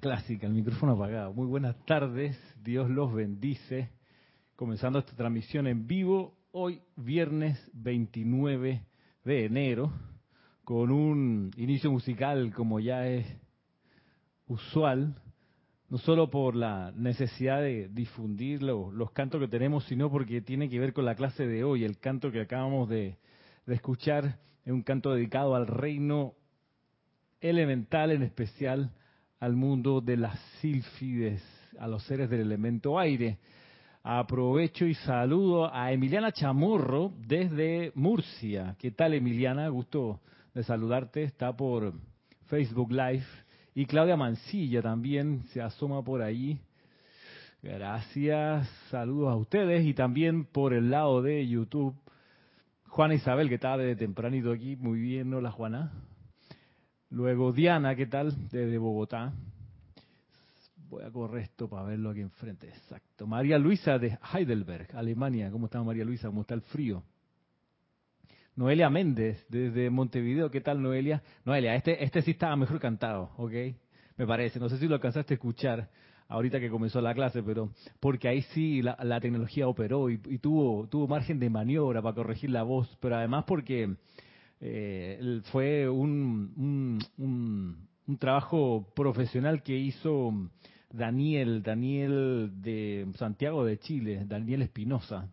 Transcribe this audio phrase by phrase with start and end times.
[0.00, 1.32] Clásica, el micrófono apagado.
[1.32, 3.90] Muy buenas tardes, Dios los bendice.
[4.54, 8.84] Comenzando esta transmisión en vivo, hoy viernes 29
[9.24, 9.92] de enero,
[10.64, 13.26] con un inicio musical como ya es
[14.46, 15.14] usual,
[15.88, 20.68] no solo por la necesidad de difundir lo- los cantos que tenemos, sino porque tiene
[20.68, 21.84] que ver con la clase de hoy.
[21.84, 23.16] El canto que acabamos de
[23.66, 26.34] escuchar es un canto dedicado al reino
[27.40, 28.92] elemental, en especial
[29.40, 31.42] al mundo de las sílfides,
[31.78, 33.38] a los seres del elemento aire.
[34.02, 38.74] Aprovecho y saludo a Emiliana Chamorro desde Murcia.
[38.78, 39.68] ¿Qué tal Emiliana?
[39.68, 40.20] Gusto
[40.54, 41.24] de saludarte.
[41.24, 41.92] Está por
[42.46, 43.26] Facebook Live.
[43.74, 46.58] Y Claudia Mancilla también se asoma por ahí.
[47.62, 48.68] Gracias.
[48.90, 49.84] Saludos a ustedes.
[49.84, 51.94] Y también por el lado de YouTube.
[52.86, 54.74] Juana Isabel, que está desde tempranito aquí.
[54.76, 55.92] Muy bien, hola Juana.
[57.10, 58.34] Luego Diana, ¿qué tal?
[58.50, 59.32] Desde Bogotá.
[60.90, 62.68] Voy a correr esto para verlo aquí enfrente.
[62.68, 63.26] Exacto.
[63.26, 65.50] María Luisa de Heidelberg, Alemania.
[65.50, 66.28] ¿Cómo está María Luisa?
[66.28, 67.02] ¿Cómo está el frío?
[68.56, 70.50] Noelia Méndez, desde Montevideo.
[70.50, 71.22] ¿Qué tal, Noelia?
[71.46, 73.52] Noelia, este, este sí estaba mejor cantado, ¿ok?
[74.18, 74.60] Me parece.
[74.60, 75.88] No sé si lo alcanzaste a escuchar
[76.28, 77.70] ahorita que comenzó la clase, pero
[78.00, 82.14] porque ahí sí la, la tecnología operó y, y tuvo, tuvo margen de maniobra para
[82.14, 83.96] corregir la voz, pero además porque
[84.60, 90.32] eh, fue un, un, un- un trabajo profesional que hizo
[90.90, 95.28] Daniel, Daniel de Santiago de Chile, Daniel Espinosa,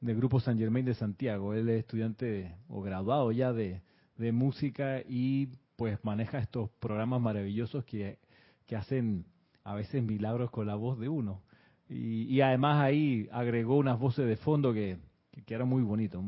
[0.00, 1.52] del Grupo San Germain de Santiago.
[1.52, 3.82] Él es estudiante o graduado ya de,
[4.16, 8.18] de música y pues maneja estos programas maravillosos que,
[8.66, 9.26] que hacen
[9.62, 11.42] a veces milagros con la voz de uno.
[11.90, 14.96] Y, y además ahí agregó unas voces de fondo que,
[15.30, 16.24] que, que eran muy bonitos.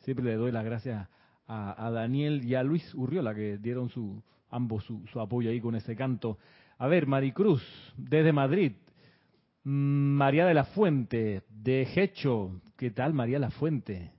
[0.00, 1.08] Siempre le doy las gracias
[1.48, 5.74] a, a Daniel y a Luis Urriola que dieron su ambos su, apoyo ahí con
[5.74, 6.38] ese canto.
[6.78, 7.62] A ver, Maricruz,
[7.96, 8.72] desde Madrid.
[9.64, 12.60] Mm, María de la Fuente, de Hecho.
[12.76, 14.12] ¿Qué tal, María la Fuente?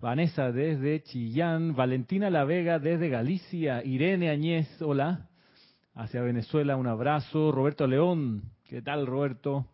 [0.00, 1.74] Vanessa, desde Chillán.
[1.74, 3.84] Valentina La Vega, desde Galicia.
[3.84, 5.28] Irene Añez, hola.
[5.94, 7.52] Hacia Venezuela, un abrazo.
[7.52, 9.66] Roberto León, ¿qué tal, Roberto?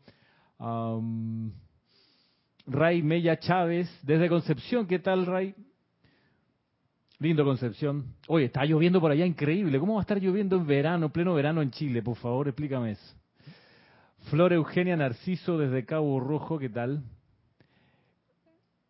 [2.67, 5.56] Ray Mella Chávez, desde Concepción, ¿qué tal, Ray?
[7.22, 8.16] Lindo Concepción.
[8.27, 9.78] Oye, está lloviendo por allá, increíble.
[9.78, 12.03] ¿Cómo va a estar lloviendo en verano, pleno verano en Chile?
[12.03, 13.15] Por favor, explícame eso.
[14.31, 17.05] Flor Eugenia Narciso desde Cabo Rojo, ¿qué tal?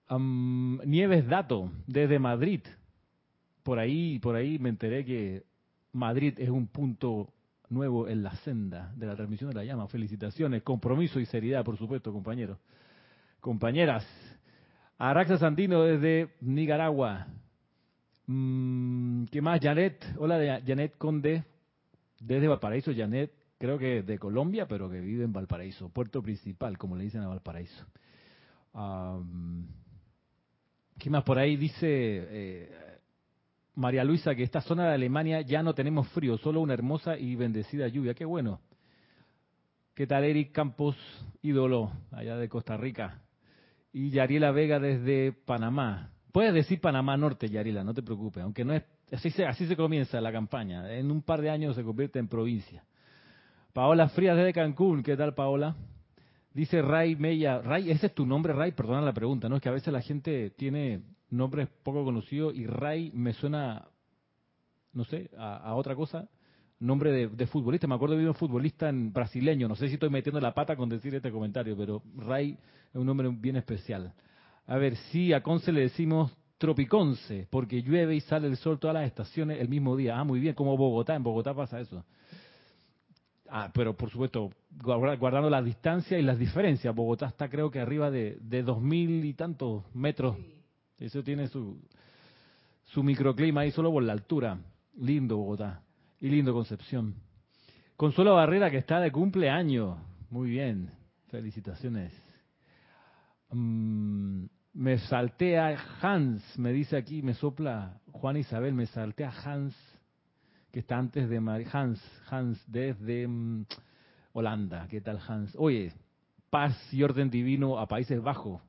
[0.09, 2.61] Nieves Dato desde Madrid.
[3.63, 5.43] Por ahí, por ahí me enteré que
[5.93, 7.29] Madrid es un punto
[7.69, 9.89] nuevo en la senda de la transmisión de la llama.
[9.89, 12.59] Felicitaciones, compromiso y seriedad, por supuesto, compañeros.
[13.41, 14.07] Compañeras.
[14.97, 17.27] Araxa Sandino desde Nicaragua.
[18.27, 19.61] Mm, ¿Qué más?
[19.61, 20.15] Janet.
[20.19, 21.45] Hola, Janet Conde.
[22.21, 25.89] Desde Valparaíso, Janet, creo que de Colombia, pero que vive en Valparaíso.
[25.89, 27.85] Puerto principal, como le dicen a Valparaíso.
[30.99, 31.57] ¿Qué más por ahí?
[31.57, 32.71] Dice eh,
[33.75, 37.35] María Luisa que esta zona de Alemania ya no tenemos frío, solo una hermosa y
[37.35, 38.15] bendecida lluvia.
[38.15, 38.61] Qué bueno.
[39.95, 40.97] ¿Qué tal Eric Campos,
[41.43, 43.21] ídolo, allá de Costa Rica?
[43.93, 46.12] Y Yariela Vega desde Panamá.
[46.33, 48.83] Puedes decir Panamá Norte, Yariela, no te preocupes, aunque no es
[49.13, 50.91] así se, así se comienza la campaña.
[50.93, 52.83] En un par de años se convierte en provincia.
[53.73, 55.77] Paola Frías desde Cancún, ¿qué tal Paola?
[56.55, 59.57] Dice Ray Mella, Ray, ese es tu nombre Ray, perdona la pregunta, ¿no?
[59.57, 63.89] Es que a veces la gente tiene nombres poco conocidos y Ray me suena,
[64.93, 66.29] no sé, a, otra cosa,
[66.79, 70.41] nombre de, futbolista, me acuerdo de un futbolista en brasileño, no sé si estoy metiendo
[70.41, 72.59] la pata con decir este comentario, pero Ray
[72.91, 74.13] es un nombre bien especial.
[74.67, 78.95] A ver, sí, a Conce le decimos Tropiconce, porque llueve y sale el sol todas
[78.95, 80.17] las estaciones el mismo día.
[80.17, 82.05] Ah, muy bien, como Bogotá, en Bogotá pasa eso.
[83.49, 84.51] Ah, pero por supuesto,
[84.81, 86.95] guardando la distancia y las diferencias.
[86.95, 90.37] Bogotá está creo que arriba de, dos mil y tantos metros.
[90.99, 91.77] Eso tiene su,
[92.85, 94.57] su microclima ahí solo por la altura.
[94.97, 95.83] Lindo Bogotá.
[96.21, 97.17] Y lindo Concepción.
[97.97, 99.99] Consuelo Barrera que está de cumpleaños.
[100.31, 100.91] Muy bien.
[101.29, 102.22] Felicitaciones.
[103.53, 109.75] Mm, me saltea Hans, me dice aquí, me sopla Juan Isabel, me saltea Hans
[110.73, 111.37] que está antes de
[111.71, 113.67] Hans, Hans desde mm,
[114.33, 114.89] Holanda.
[114.89, 115.55] ¿Qué tal Hans?
[115.59, 115.93] Oye,
[116.49, 118.63] paz y orden divino a Países Bajos.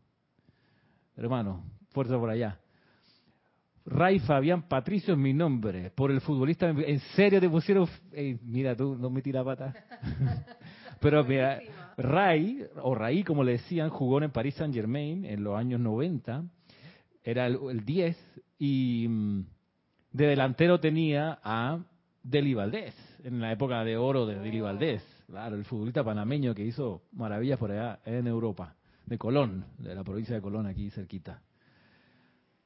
[1.15, 2.59] Hermano, fuerza por allá.
[3.85, 5.91] Ray Fabián Patricio es mi nombre.
[5.91, 7.87] Por el futbolista, ¿en serio te pusieron?
[8.43, 9.73] mira, tú no me tira pata.
[11.03, 11.59] Pero mira,
[11.97, 16.45] Ray, o Ray como le decían, jugó en París Saint Germain en los años 90.
[17.23, 18.17] Era el, el 10
[18.57, 19.45] y mm,
[20.13, 21.79] de delantero tenía a
[22.23, 22.95] Deli Valdés,
[23.25, 27.59] en la época de oro de Deli Valdés, claro, el futbolista panameño que hizo maravillas
[27.59, 28.75] por allá en Europa,
[29.05, 31.41] de Colón, de la provincia de Colón, aquí cerquita.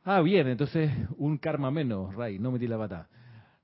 [0.04, 3.10] Ah, bien, entonces un karma menos, Ray, no metí la pata.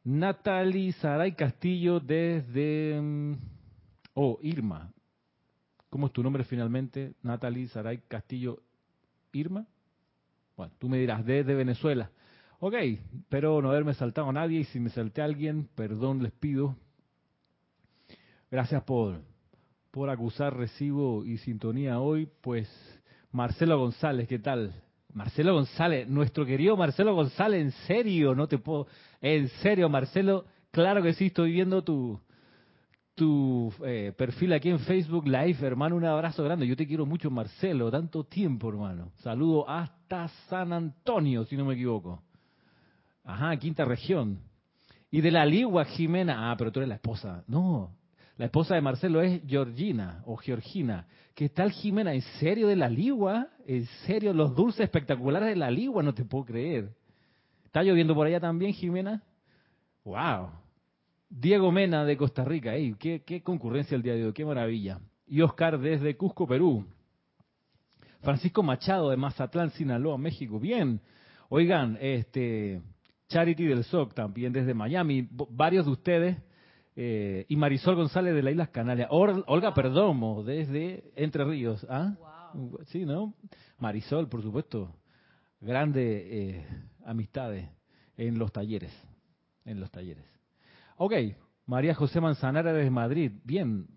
[0.03, 2.99] Natalie Saray Castillo desde...
[4.13, 4.91] Oh, Irma.
[5.89, 7.13] ¿Cómo es tu nombre finalmente?
[7.23, 8.61] Natalie Saray Castillo
[9.31, 9.65] Irma.
[10.55, 12.11] Bueno, tú me dirás, desde Venezuela.
[12.59, 12.75] Ok,
[13.29, 16.75] pero no haberme saltado a nadie y si me salté a alguien, perdón les pido.
[18.49, 19.19] Gracias por,
[19.91, 22.29] por acusar recibo y sintonía hoy.
[22.41, 22.69] Pues
[23.31, 24.73] Marcelo González, ¿qué tal?
[25.13, 28.87] Marcelo González, nuestro querido Marcelo González, en serio, no te puedo,
[29.21, 32.19] en serio Marcelo, claro que sí, estoy viendo tu,
[33.15, 36.67] tu eh, perfil aquí en Facebook Live, hermano, un abrazo grande.
[36.67, 39.11] Yo te quiero mucho, Marcelo, tanto tiempo, hermano.
[39.17, 42.21] Saludo hasta San Antonio, si no me equivoco.
[43.23, 44.39] Ajá, quinta región.
[45.11, 46.51] Y de la Ligua, Jimena.
[46.51, 47.43] Ah, pero tú eres la esposa.
[47.47, 47.95] No,
[48.37, 51.07] la esposa de Marcelo es Georgina o Georgina.
[51.35, 52.13] ¿Qué tal Jimena?
[52.13, 53.47] ¿En serio de la Ligua?
[53.65, 56.01] ¿En serio los dulces espectaculares de la Ligua?
[56.01, 56.95] No te puedo creer.
[57.65, 59.23] ¿Está lloviendo por allá también, Jimena?
[60.03, 60.62] ¡Wow!
[61.35, 62.75] Diego Mena de Costa Rica.
[62.75, 64.33] Ey, qué, qué concurrencia el día de hoy!
[64.33, 64.99] ¡Qué maravilla!
[65.25, 66.85] Y Oscar desde Cusco, Perú.
[68.21, 70.59] Francisco Machado de Mazatlán, Sinaloa, México.
[70.59, 71.01] Bien.
[71.49, 72.83] Oigan, este,
[73.29, 76.37] Charity del SOC también desde Miami, varios de ustedes,
[76.95, 82.15] eh, y Marisol González de las Islas Canarias, Olga Perdomo desde Entre Ríos, ¿ah?
[82.87, 83.33] Sí, ¿no?
[83.79, 84.95] Marisol, por supuesto,
[85.59, 86.65] grandes eh,
[87.05, 87.67] amistades
[88.17, 88.93] en los talleres,
[89.65, 90.32] en los talleres.
[91.05, 91.11] Ok,
[91.65, 93.87] María José Manzanara desde Madrid, bien,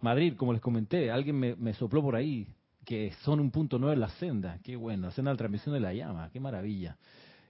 [0.00, 2.48] Madrid, como les comenté, alguien me, sopló por ahí
[2.84, 5.76] que son un punto nueve en la senda, qué bueno, la senda de la transmisión
[5.76, 6.98] de la llama, qué maravilla.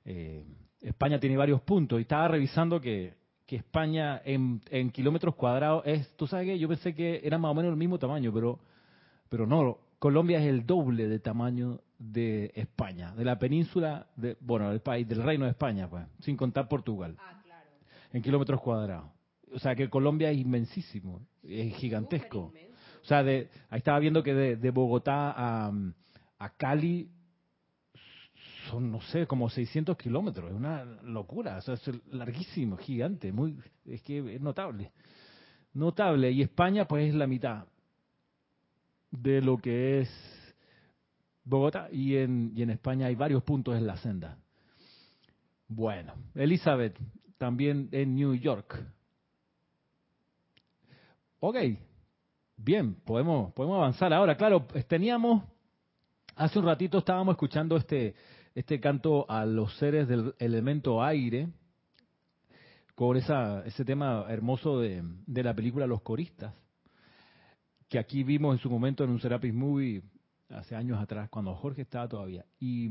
[0.04, 0.44] Eh,
[0.82, 3.14] España tiene varios puntos y estaba revisando que,
[3.48, 4.60] España en,
[4.90, 7.98] kilómetros cuadrados es, tú sabes que yo pensé que era más o menos el mismo
[7.98, 8.58] tamaño, pero,
[9.30, 14.68] pero no, Colombia es el doble de tamaño de España, de la península, de, bueno,
[14.68, 17.16] del país, del reino de España, pues, sin contar Portugal.
[17.18, 17.43] Ah.
[18.14, 19.10] En kilómetros cuadrados.
[19.52, 22.52] O sea que Colombia es inmensísimo, es gigantesco.
[23.02, 25.72] O sea, de, ahí estaba viendo que de, Bogotá a,
[26.38, 27.10] a Cali
[28.70, 30.48] son, no sé, como 600 kilómetros.
[30.48, 31.56] Es una locura.
[31.56, 33.32] O sea, es larguísimo, gigante.
[33.32, 34.92] muy Es que es notable.
[35.72, 36.30] Notable.
[36.30, 37.66] Y España, pues, es la mitad
[39.10, 40.54] de lo que es
[41.42, 41.88] Bogotá.
[41.90, 44.38] Y en, y en España hay varios puntos en la senda.
[45.66, 46.96] Bueno, Elizabeth,
[47.38, 48.82] también en New York.
[51.40, 51.56] Ok,
[52.56, 54.36] bien, podemos, podemos avanzar ahora.
[54.36, 55.44] Claro, teníamos,
[56.36, 58.14] hace un ratito estábamos escuchando este,
[58.54, 61.48] este canto a los seres del elemento aire,
[62.94, 66.54] con esa, ese tema hermoso de, la película Los Coristas,
[67.88, 70.02] que aquí vimos en su momento en un Serapis Movie
[70.48, 72.44] hace años atrás, cuando Jorge estaba todavía.
[72.60, 72.88] Y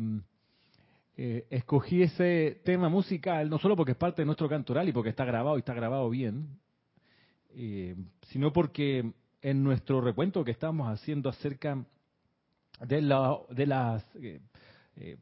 [1.16, 5.12] eh, escogí ese tema musical, no solo porque es parte de nuestro cantoral y porque
[5.12, 6.60] está grabado y está grabado bien,
[7.52, 7.96] eh,
[8.30, 11.86] sino porque en nuestro recuento que estamos haciendo acerca
[12.82, 15.18] de, la, de las eh,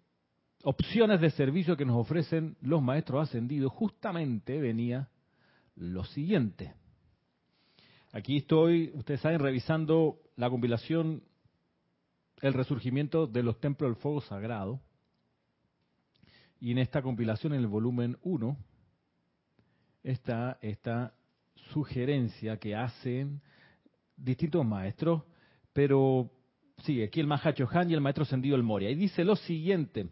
[0.64, 5.10] opciones de servicio que nos ofrecen los maestros ascendidos, justamente venía
[5.76, 6.74] lo siguiente.
[8.14, 11.24] Aquí estoy, ustedes saben, revisando la compilación
[12.42, 14.82] El resurgimiento de los templos del fuego sagrado.
[16.62, 18.56] Y en esta compilación, en el volumen 1,
[20.04, 21.12] está esta
[21.74, 23.42] sugerencia que hacen
[24.16, 25.24] distintos maestros,
[25.74, 26.30] pero
[26.84, 28.92] sí, aquí el Mahacho Han y el maestro Sendido el Moria.
[28.92, 30.10] Y dice lo siguiente,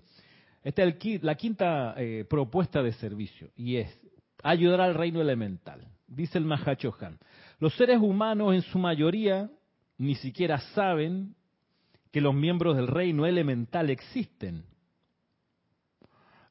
[0.63, 3.99] esta es la quinta eh, propuesta de servicio, y es
[4.41, 5.87] ayudar al reino elemental.
[6.07, 7.19] Dice el Mahacho Han,
[7.59, 9.51] los seres humanos en su mayoría
[9.99, 11.35] ni siquiera saben
[12.11, 14.63] que los miembros del reino elemental existen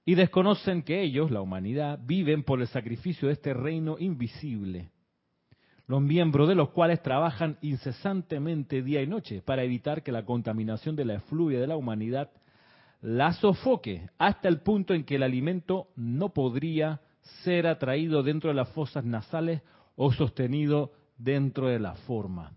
[0.09, 4.89] y desconocen que ellos, la humanidad, viven por el sacrificio de este reino invisible,
[5.87, 10.97] los miembros de los cuales trabajan incesantemente día y noche para evitar que la contaminación
[10.97, 12.31] de la efluvia de la humanidad
[13.03, 17.03] la sofoque hasta el punto en que el alimento no podría
[17.45, 19.61] ser atraído dentro de las fosas nasales
[19.95, 22.57] o sostenido dentro de la forma.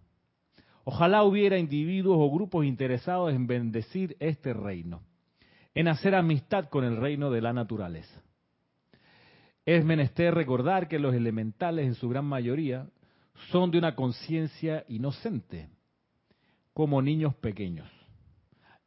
[0.85, 5.01] Ojalá hubiera individuos o grupos interesados en bendecir este reino
[5.73, 8.21] en hacer amistad con el reino de la naturaleza.
[9.65, 12.87] Es menester recordar que los elementales en su gran mayoría
[13.51, 15.69] son de una conciencia inocente,
[16.73, 17.89] como niños pequeños,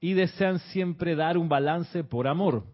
[0.01, 2.65] y desean siempre dar un balance por amor.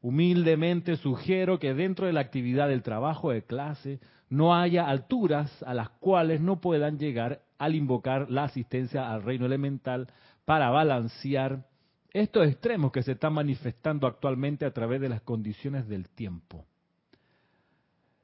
[0.00, 5.74] Humildemente sugiero que dentro de la actividad del trabajo de clase no haya alturas a
[5.74, 10.08] las cuales no puedan llegar al invocar la asistencia al reino elemental
[10.44, 11.66] para balancear
[12.22, 16.64] estos extremos que se están manifestando actualmente a través de las condiciones del tiempo.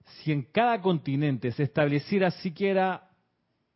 [0.05, 3.11] Si en cada continente se estableciera siquiera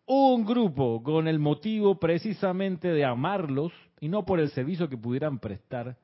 [0.07, 5.39] un grupo con el motivo precisamente de amarlos y no por el servicio que pudieran
[5.39, 5.99] prestar,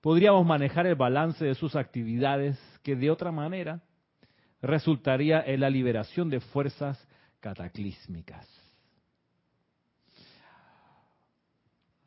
[0.00, 3.82] podríamos manejar el balance de sus actividades que de otra manera
[4.62, 7.04] resultaría en la liberación de fuerzas
[7.40, 8.46] cataclísmicas.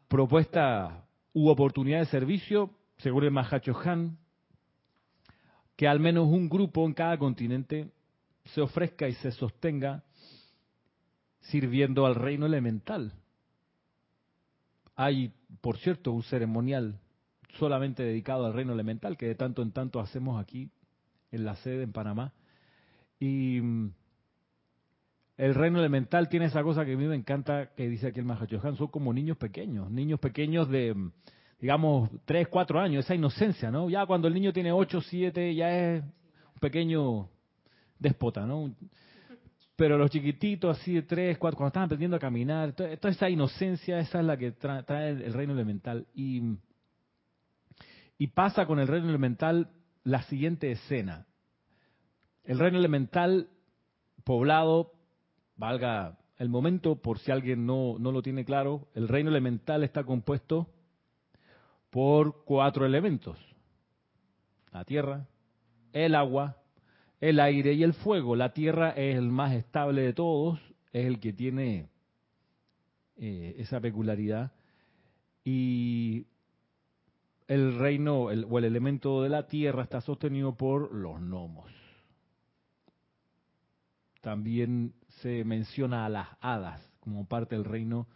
[0.08, 1.06] Propuesta
[1.40, 4.18] u oportunidad de servicio, según el Mahacho Han,
[5.78, 7.90] que al menos un grupo en cada continente
[8.44, 10.04] se ofrezca y se sostenga
[11.40, 13.14] sirviendo al reino elemental.
[14.98, 15.32] Hay,
[15.62, 17.00] por cierto, un ceremonial
[17.58, 20.70] solamente dedicado al reino elemental que de tanto en tanto hacemos aquí
[21.32, 22.34] en la sede en Panamá.
[23.18, 23.94] Y mm,
[25.40, 28.26] el reino elemental tiene esa cosa que a mí me encanta, que dice aquí el
[28.26, 30.94] Mahachohan, son como niños pequeños, niños pequeños de,
[31.62, 33.90] digamos, 3, 4 años, esa inocencia, ¿no?
[33.90, 37.30] Ya cuando el niño tiene 8, 7, ya es un pequeño
[37.98, 38.76] déspota, ¿no?
[39.78, 43.98] Pero los chiquititos así de 3, 4, cuando están aprendiendo a caminar, toda, esa inocencia,
[43.98, 46.06] esa es la que trae el reino elemental.
[46.14, 46.58] Y,
[48.18, 49.70] y pasa con el reino elemental
[50.04, 51.28] la siguiente escena.
[52.44, 53.48] El reino elemental
[54.26, 54.99] poblado
[55.60, 60.06] valga el momento, por si alguien no, no lo tiene claro, el reino elemental está
[60.06, 60.70] compuesto
[61.90, 63.38] por cuatro elementos.
[64.72, 65.28] La tierra,
[65.92, 66.58] el agua,
[67.20, 68.38] el aire y el fuego.
[68.38, 70.60] La tierra es el más estable de todos,
[70.94, 71.90] es el que tiene
[73.18, 74.54] eh, esa peculiaridad.
[75.44, 76.26] Y
[77.48, 81.70] el reino o el elemento de la tierra está sostenido por los gnomos.
[84.22, 88.08] También se menciona a las hadas como parte del reino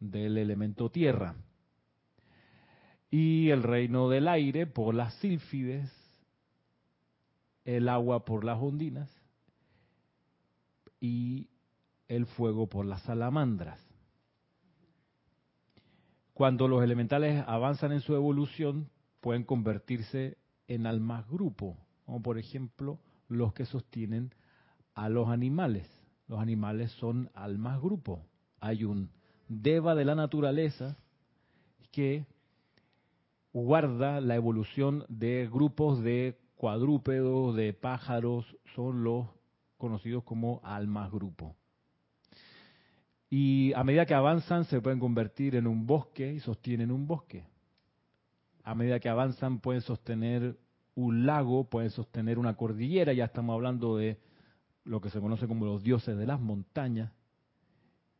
[0.00, 1.34] del elemento tierra.
[3.10, 5.90] Y el reino del aire por las sílfides,
[7.64, 9.10] el agua por las ondinas
[11.00, 11.48] y
[12.08, 13.80] el fuego por las salamandras.
[16.34, 18.88] Cuando los elementales avanzan en su evolución,
[19.20, 21.76] pueden convertirse en almas grupo,
[22.06, 24.34] como por ejemplo los que sostienen
[24.94, 26.01] a los animales.
[26.32, 28.24] Los animales son almas grupo.
[28.58, 29.10] Hay un
[29.48, 30.96] deva de la naturaleza
[31.90, 32.24] que
[33.52, 39.26] guarda la evolución de grupos de cuadrúpedos, de pájaros, son los
[39.76, 41.54] conocidos como almas grupo.
[43.28, 47.44] Y a medida que avanzan se pueden convertir en un bosque y sostienen un bosque.
[48.64, 50.58] A medida que avanzan pueden sostener
[50.94, 54.31] un lago, pueden sostener una cordillera, ya estamos hablando de
[54.84, 57.12] lo que se conoce como los dioses de las montañas.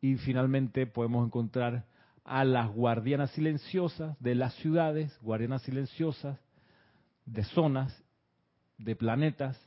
[0.01, 1.85] Y finalmente podemos encontrar
[2.23, 6.39] a las guardianas silenciosas de las ciudades, guardianas silenciosas
[7.25, 8.03] de zonas,
[8.77, 9.59] de planetas,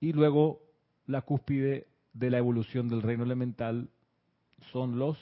[0.00, 0.62] y luego
[1.06, 3.90] la cúspide de la evolución del reino elemental
[4.72, 5.16] son los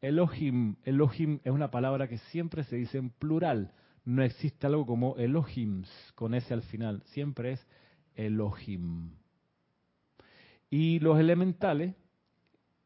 [0.00, 0.76] Elohim.
[0.84, 3.72] Elohim es una palabra que siempre se dice en plural.
[4.04, 7.02] No existe algo como Elohims con ese al final.
[7.06, 7.66] Siempre es
[8.14, 9.12] Elohim.
[10.76, 11.94] Y los elementales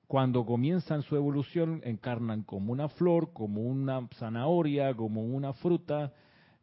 [0.06, 6.12] cuando comienzan su evolución encarnan como una flor, como una zanahoria, como una fruta,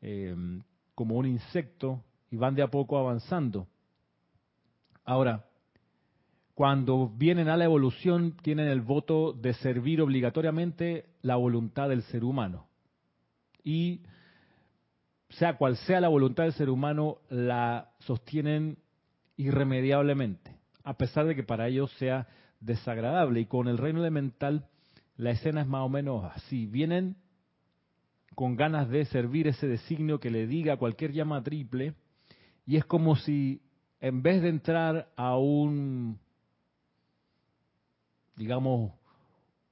[0.03, 0.36] eh,
[0.94, 3.65] como un insecto y van de a poco avanzando.
[5.03, 5.48] Ahora,
[6.53, 12.24] cuando vienen a la evolución tienen el voto de servir obligatoriamente la voluntad del ser
[12.24, 12.67] humano.
[13.63, 14.03] Y
[15.29, 18.77] sea cual sea la voluntad del ser humano, la sostienen
[19.38, 20.54] irremediablemente,
[20.86, 22.27] a pesar de que para ellos sea
[22.62, 23.42] desagradable.
[23.42, 24.68] Y con el reino elemental
[25.18, 26.68] la escena es más o menos así.
[26.68, 27.18] Vienen
[28.36, 31.96] con ganas de servir ese designio que le diga cualquier llama triple,
[32.65, 33.62] y es como si
[34.01, 36.20] en vez de entrar a un,
[38.36, 38.92] digamos,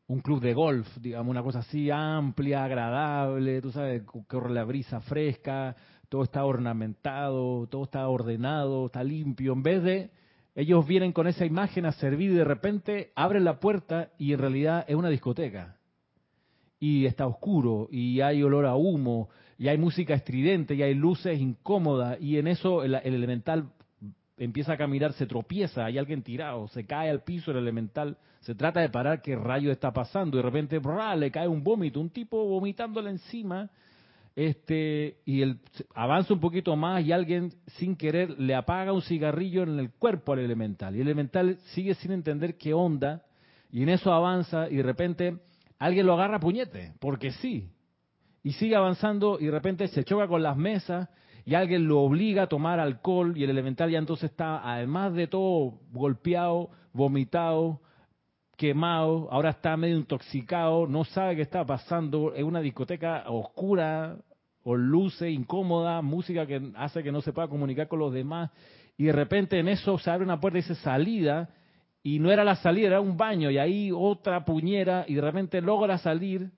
[0.07, 5.01] un club de golf, digamos, una cosa así amplia, agradable, tú sabes, corre la brisa
[5.01, 5.75] fresca,
[6.07, 10.11] todo está ornamentado, todo está ordenado, está limpio, en vez de
[10.55, 14.39] ellos vienen con esa imagen a servir y de repente abren la puerta y en
[14.39, 15.77] realidad es una discoteca.
[16.79, 21.39] Y está oscuro y hay olor a humo y hay música estridente y hay luces
[21.39, 23.71] incómodas y en eso el, elemental
[24.37, 28.55] empieza a caminar, se tropieza, hay alguien tirado, se cae al piso el elemental, se
[28.55, 30.81] trata de parar qué rayo está pasando y de repente
[31.17, 33.69] le cae un vómito, un tipo vomitándole encima
[34.35, 35.59] este y él
[35.93, 40.33] avanza un poquito más y alguien sin querer le apaga un cigarrillo en el cuerpo
[40.33, 40.95] al elemental.
[40.95, 43.23] Y el elemental sigue sin entender qué onda
[43.71, 45.37] y en eso avanza y de repente
[45.77, 47.69] alguien lo agarra a puñete porque sí.
[48.41, 51.09] Y sigue avanzando y de repente se choca con las mesas
[51.45, 55.27] y alguien lo obliga a tomar alcohol y el elemental ya entonces está además de
[55.27, 57.81] todo golpeado vomitado
[58.57, 64.17] quemado, ahora está medio intoxicado, no sabe qué está pasando, es una discoteca oscura,
[64.63, 68.51] con luces, incómoda, música que hace que no se pueda comunicar con los demás,
[68.97, 71.49] y de repente en eso se abre una puerta y dice salida,
[72.03, 75.61] y no era la salida, era un baño, y ahí otra puñera, y de repente
[75.61, 76.51] logra salir,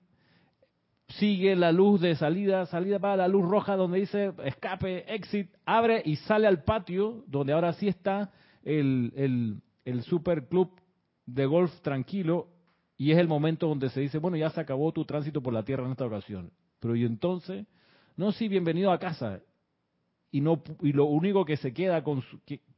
[1.08, 6.02] sigue la luz de salida, salida para la luz roja donde dice escape, exit, abre
[6.04, 8.32] y sale al patio, donde ahora sí está
[8.64, 10.70] el, el, el super club
[11.26, 12.48] de golf tranquilo
[12.96, 15.64] y es el momento donde se dice, bueno, ya se acabó tu tránsito por la
[15.64, 16.50] tierra en esta ocasión.
[16.80, 17.66] Pero y entonces,
[18.16, 19.40] no, sí, bienvenido a casa.
[20.30, 22.22] Y, no, y lo único que se queda con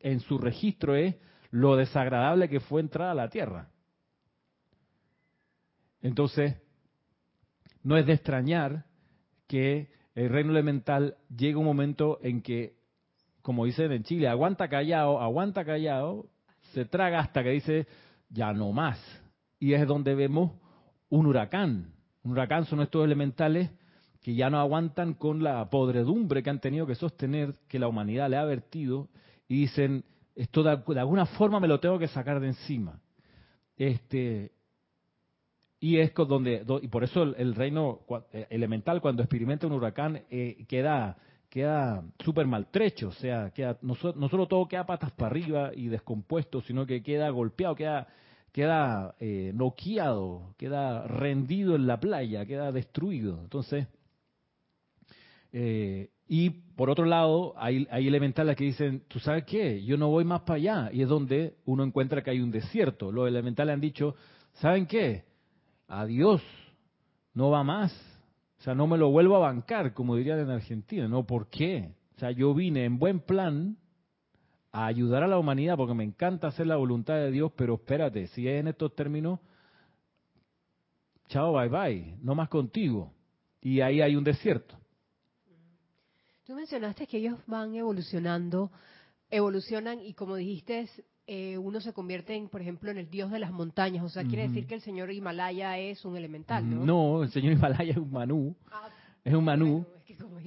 [0.01, 1.15] en su registro es
[1.51, 3.71] lo desagradable que fue entrar a la tierra.
[6.03, 6.57] Entonces,
[7.83, 8.85] no es de extrañar
[9.47, 12.77] que el reino elemental llegue un momento en que,
[13.43, 16.27] como dicen en Chile, aguanta callado, aguanta callado,
[16.75, 17.87] se traga hasta que dice,
[18.29, 18.99] ya no más.
[19.59, 20.53] Y es donde vemos
[21.09, 21.93] un huracán.
[22.23, 23.71] Un huracán son estos elementales
[24.23, 28.29] que ya no aguantan con la podredumbre que han tenido que sostener, que la humanidad
[28.29, 29.09] le ha vertido,
[29.49, 33.01] y dicen, esto de, alguna forma me lo tengo que sacar de encima.
[33.77, 34.53] Este,
[35.81, 38.01] y es donde, y por eso el, reino
[38.33, 41.17] eh, elemental cuando experimenta un huracán eh, queda
[41.59, 46.61] queda súper maltrecho, o sea, queda, no, solo todo queda patas para arriba y descompuesto,
[46.61, 48.07] sino que queda golpeado, queda,
[48.53, 53.41] queda eh, noqueado, queda rendido en la playa, queda destruido.
[53.43, 53.89] Entonces,
[55.53, 59.83] eh, y por otro lado, hay, hay elementales que dicen, ¿tú sabes qué?
[59.83, 60.91] Yo no voy más para allá.
[60.93, 63.11] Y es donde uno encuentra que hay un desierto.
[63.11, 64.15] Los elementales han dicho,
[64.53, 65.25] ¿saben qué?
[65.89, 66.41] Adiós,
[67.35, 67.93] no va más
[68.59, 71.07] o sea, no me lo vuelvo a bancar, como dirían en Argentina.
[71.07, 71.95] No, ¿por qué?
[72.17, 73.77] O sea, yo vine en buen plan
[74.73, 78.27] a ayudar a la humanidad porque me encanta hacer la voluntad de Dios, pero espérate,
[78.29, 79.39] si es en estos términos,
[81.29, 83.13] chao, bye bye, no más contigo.
[83.61, 84.77] Y ahí hay un desierto.
[86.45, 88.73] Tú mencionaste que ellos van evolucionando,
[89.31, 90.89] evolucionan y como dijiste,
[91.31, 94.03] eh, uno se convierte en, por ejemplo, en el dios de las montañas.
[94.03, 96.87] O sea, quiere decir que el señor Himalaya es un elemental, ¿no?
[96.87, 98.57] No, el señor Himalaya es un manú.
[98.73, 98.89] Ah,
[99.23, 99.85] es un manú.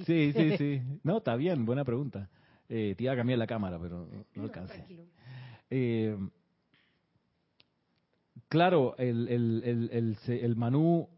[0.04, 0.82] sí, sí, sí.
[1.04, 2.28] No, está bien, buena pregunta.
[2.68, 4.84] Eh, te iba a cambiar la cámara, pero no, alcancé.
[5.70, 6.18] Eh,
[8.48, 11.08] claro, el, el, el, el, manú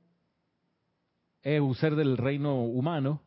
[1.43, 3.23] es un ser del reino humano,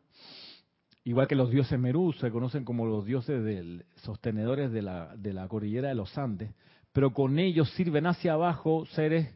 [1.08, 5.32] Igual que los dioses Merú se conocen como los dioses del, sostenedores de la, de
[5.32, 6.52] la cordillera de los Andes,
[6.92, 9.34] pero con ellos sirven hacia abajo seres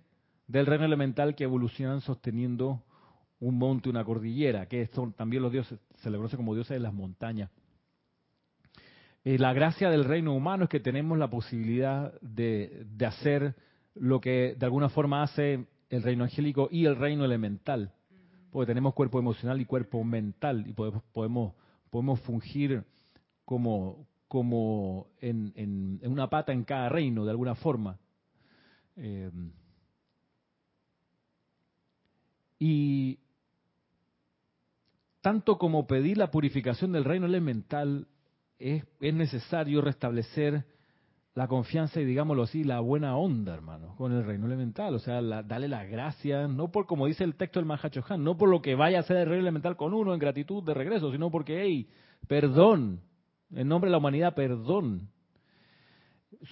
[0.48, 2.84] del reino elemental que evolucionan sosteniendo
[3.40, 6.82] un monte, una cordillera, que son también los dioses, se le conoce como dioses de
[6.82, 7.50] las montañas.
[9.24, 13.56] Eh, la gracia del reino humano es que tenemos la posibilidad de, de hacer
[13.96, 17.94] lo que de alguna forma hace el reino angélico y el reino elemental
[18.52, 21.54] porque tenemos cuerpo emocional y cuerpo mental y podemos, podemos,
[21.90, 22.84] podemos fungir
[23.46, 27.98] como, como en, en, una pata en cada reino, de alguna forma.
[28.98, 29.32] Eh,
[32.60, 33.20] y
[35.22, 38.08] tanto como pedir la purificación del reino elemental,
[38.60, 40.66] es, es necesario restablecer
[41.34, 44.94] la confianza y digámoslo así, la buena onda, hermano, con el reino elemental.
[44.96, 48.50] O sea, dale las gracias, no por como dice el texto del Mahachohan, no por
[48.50, 51.32] lo que vaya a hacer el reino elemental con uno en gratitud de regreso, sino
[51.32, 51.90] porque, hey,
[52.28, 53.02] perdón,
[53.52, 55.10] en nombre de la humanidad, perdón.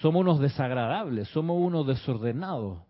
[0.00, 2.82] Somos unos desagradables, somos unos desordenados.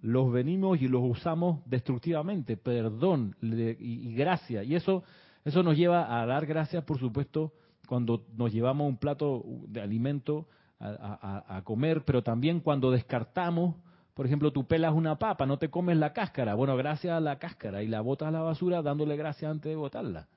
[0.00, 4.62] Los venimos y los usamos destructivamente, perdón y, y gracia.
[4.62, 5.04] Y eso,
[5.44, 7.52] eso nos lleva a dar gracias, por supuesto,
[7.86, 13.76] cuando nos llevamos un plato de alimento a, comer, pero también cuando descartamos,
[14.14, 17.38] por ejemplo, tú pelas una papa, no te comes la cáscara, bueno, gracias a la
[17.38, 20.28] cáscara, y la botas a la basura dándole gracias antes de botarla.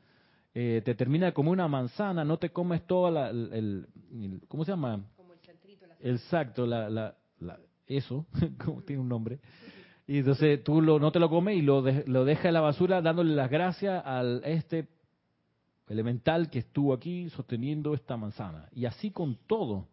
[0.54, 3.88] Eh, te termina de comer una manzana, no te comes toda la, el,
[4.48, 5.02] ¿cómo se llama?
[5.16, 5.86] Como el chantrito.
[6.00, 7.16] Exacto, la, la,
[7.88, 8.26] eso,
[8.64, 9.40] como tiene un nombre.
[10.08, 13.02] Y entonces tú lo, no te lo comes y lo, lo dejas en la basura
[13.02, 14.88] dándole las gracias al este
[15.88, 18.70] elemental que estuvo aquí sosteniendo esta manzana.
[18.72, 19.88] Y así con todo.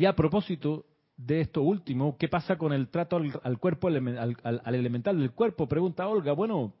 [0.00, 5.20] Y a propósito de esto último, ¿qué pasa con el trato al, cuerpo, al, elemental
[5.20, 5.68] del cuerpo?
[5.68, 6.32] Pregunta Olga.
[6.32, 6.72] Bueno,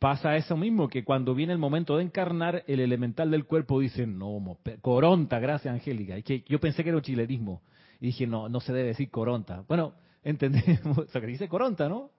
[0.00, 4.08] pasa eso mismo, que cuando viene el momento de encarnar, el elemental del cuerpo dice,
[4.08, 6.16] no, coronta, gracias Angélica.
[6.16, 7.62] Es que yo pensé que era un chilerismo.
[8.00, 9.62] Y dije, no, no se debe decir coronta.
[9.68, 9.92] Bueno,
[10.24, 12.10] entendemos, o sea, que dice coronta, ¿no?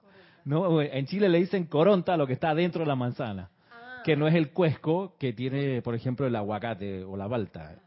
[0.45, 4.03] No, en Chile le dicen coronta a lo que está dentro de la manzana, ah.
[4.05, 7.77] que no es el cuesco que tiene, por ejemplo, el aguacate o la balta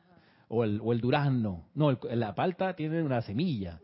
[0.55, 1.67] o el, o el durazno.
[1.75, 3.81] No, la palta tiene una semilla.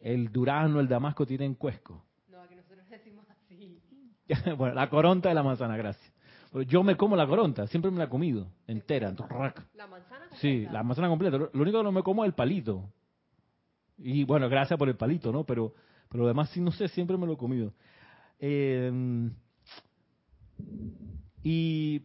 [0.00, 2.04] El durazno, el damasco tienen cuesco.
[2.28, 3.80] No, que nosotros decimos así.
[4.58, 6.12] bueno, la coronta de la manzana, gracias.
[6.66, 9.12] Yo me como la coronta, siempre me la he comido entera.
[9.74, 10.36] ¿La manzana completa?
[10.40, 11.38] Sí, la manzana completa.
[11.38, 12.90] Lo único que no me como es el palito.
[13.98, 15.44] Y bueno, gracias por el palito, ¿no?
[15.44, 15.74] Pero,
[16.08, 17.74] pero además, sí, no sé, siempre me lo he comido.
[18.40, 19.30] Eh,
[21.42, 22.02] y.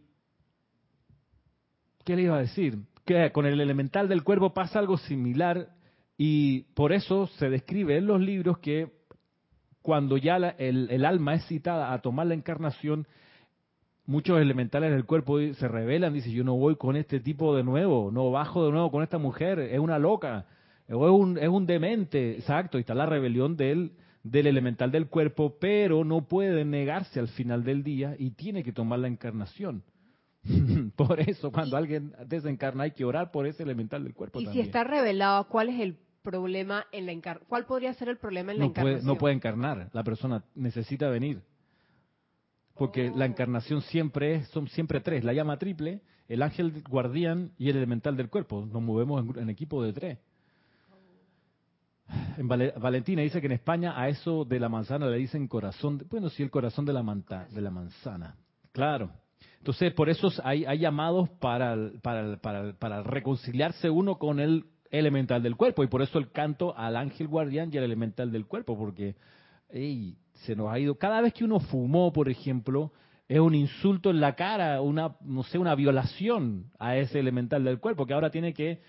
[2.04, 2.78] ¿Qué le iba a decir?
[3.04, 5.68] Que con el elemental del cuerpo pasa algo similar
[6.16, 8.92] y por eso se describe en los libros que
[9.82, 13.06] cuando ya el, alma es citada a tomar la encarnación,
[14.06, 18.10] muchos elementales del cuerpo se revelan, dice, yo no voy con este tipo de nuevo,
[18.10, 20.46] no bajo de nuevo con esta mujer, es una loca,
[20.88, 23.92] o es un, es un demente, exacto, y está la rebelión del
[24.24, 29.00] elemental del cuerpo, pero no puede negarse al final del día y tiene que tomar
[29.00, 29.82] la encarnación.
[30.96, 34.40] por eso, cuando alguien desencarna, hay que orar por ese elemental del cuerpo.
[34.40, 37.48] Y si está revelado, ¿cuál es el problema en la encarnación?
[37.48, 39.06] ¿Cuál podría ser el problema en la encarnación?
[39.06, 41.42] no puede encarnar, la persona necesita venir.
[42.74, 43.28] Porque la oh.
[43.28, 48.16] encarnación siempre es, son siempre tres, la llama triple, el ángel guardián y el elemental
[48.16, 48.66] del cuerpo.
[48.66, 50.18] Nos movemos en, equipo de tres.
[52.36, 56.28] En Valentina dice que en España a eso de la manzana le dicen corazón, bueno,
[56.28, 57.02] sí, el corazón de la,
[57.50, 58.36] de la manzana.
[58.72, 59.10] Claro,
[59.64, 65.86] entonces, por eso hay, llamados para, para, reconciliarse uno con el elemental del cuerpo, y
[65.86, 69.16] por eso el canto al ángel guardián y al elemental del cuerpo, porque
[69.70, 70.96] se nos ha ido.
[70.96, 72.92] Cada vez que uno fumó, por ejemplo,
[73.26, 77.80] es un insulto en la cara, una, no sé, una violación a ese elemental del
[77.80, 78.82] cuerpo, que ahora tiene que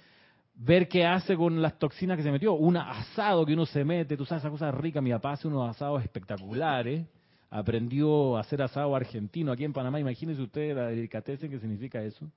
[0.55, 2.53] ver qué hace con las toxinas que se metió.
[2.53, 5.69] Un asado que uno se mete, tú sabes esas cosas ricas, mi papá hace unos
[5.69, 7.07] asados espectaculares
[7.49, 9.99] aprendió a hacer asado argentino aquí en Panamá.
[9.99, 12.29] Imagínese usted la delicatessen que significa eso.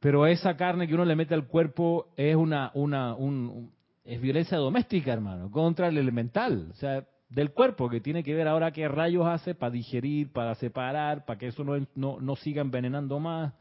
[0.00, 3.72] Pero esa carne que uno le mete al cuerpo es una, una, un,
[4.04, 8.46] es violencia doméstica, hermano, contra el elemental, o sea, del cuerpo, que tiene que ver
[8.46, 12.62] ahora qué rayos hace para digerir, para separar, para que eso no, no, no siga
[12.62, 13.52] envenenando más.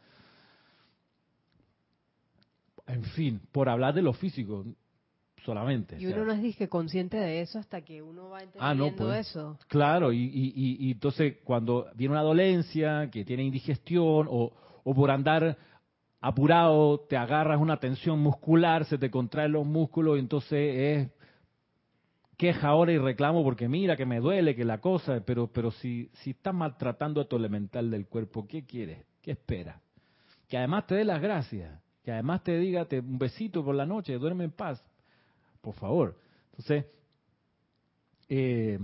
[2.85, 4.65] En fin, por hablar de lo físico,
[5.45, 5.97] solamente.
[5.99, 9.27] Y uno no es disque consciente de eso hasta que uno va ah, entendiendo pues.
[9.27, 9.58] eso.
[9.67, 14.51] Claro, y, y, y, entonces cuando viene una dolencia, que tiene indigestión, o,
[14.84, 15.58] o por andar
[16.19, 21.10] apurado te agarras una tensión muscular, se te contraen los músculos, y entonces es
[22.38, 26.10] queja ahora y reclamo porque mira que me duele, que la cosa, pero, pero si,
[26.15, 29.05] si estás maltratando a tu elemental del cuerpo, ¿qué quieres?
[29.21, 29.79] ¿Qué esperas?
[30.49, 33.86] Que además te dé las gracias, que además te diga te, un besito por la
[33.86, 34.84] noche, duerme en paz
[35.65, 36.15] por favor.
[36.51, 36.86] Entonces,
[38.30, 38.80] eh,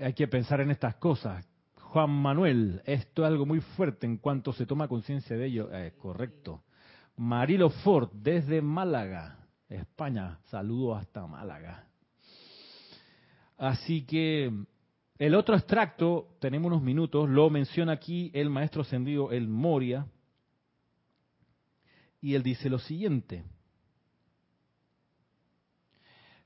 [0.00, 1.46] hay que pensar en estas cosas.
[1.76, 5.68] Juan Manuel, esto es algo muy fuerte en cuanto se toma conciencia de ello.
[5.70, 6.62] Eh, correcto.
[7.16, 10.38] Marilo Ford, desde Málaga, España.
[10.44, 11.86] Saludo hasta Málaga.
[13.58, 14.50] Así que
[15.18, 20.06] el otro extracto, tenemos unos minutos, lo menciona aquí el maestro ascendido, el Moria.
[22.22, 23.44] Y él dice lo siguiente.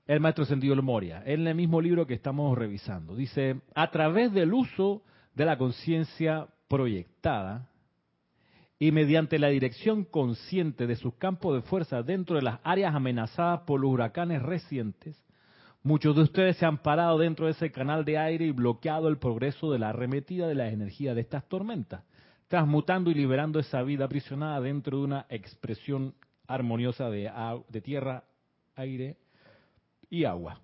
[0.06, 3.14] El maestro Sendido Moria, en el mismo libro que estamos revisando.
[3.14, 5.02] Dice, a través del uso
[5.34, 7.68] de la conciencia proyectada
[8.78, 13.60] y mediante la dirección consciente de sus campos de fuerza dentro de las áreas amenazadas
[13.60, 15.22] por los huracanes recientes,
[15.82, 19.18] muchos de ustedes se han parado dentro de ese canal de aire y bloqueado el
[19.18, 22.04] progreso de la arremetida de la energía de estas tormentas,
[22.48, 26.14] transmutando y liberando esa vida aprisionada dentro de una expresión
[26.48, 28.24] armoniosa de tierra,
[28.74, 29.18] aire
[30.10, 30.60] y agua.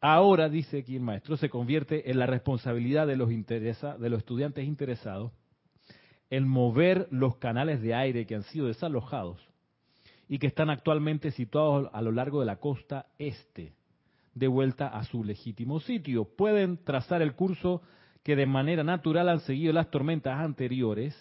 [0.00, 4.18] Ahora, dice aquí el maestro, se convierte en la responsabilidad de los, interesa, de los
[4.18, 5.32] estudiantes interesados
[6.32, 9.38] el mover los canales de aire que han sido desalojados
[10.28, 13.74] y que están actualmente situados a lo largo de la costa este,
[14.34, 16.24] de vuelta a su legítimo sitio.
[16.24, 17.82] Pueden trazar el curso
[18.22, 21.14] que de manera natural han seguido las tormentas anteriores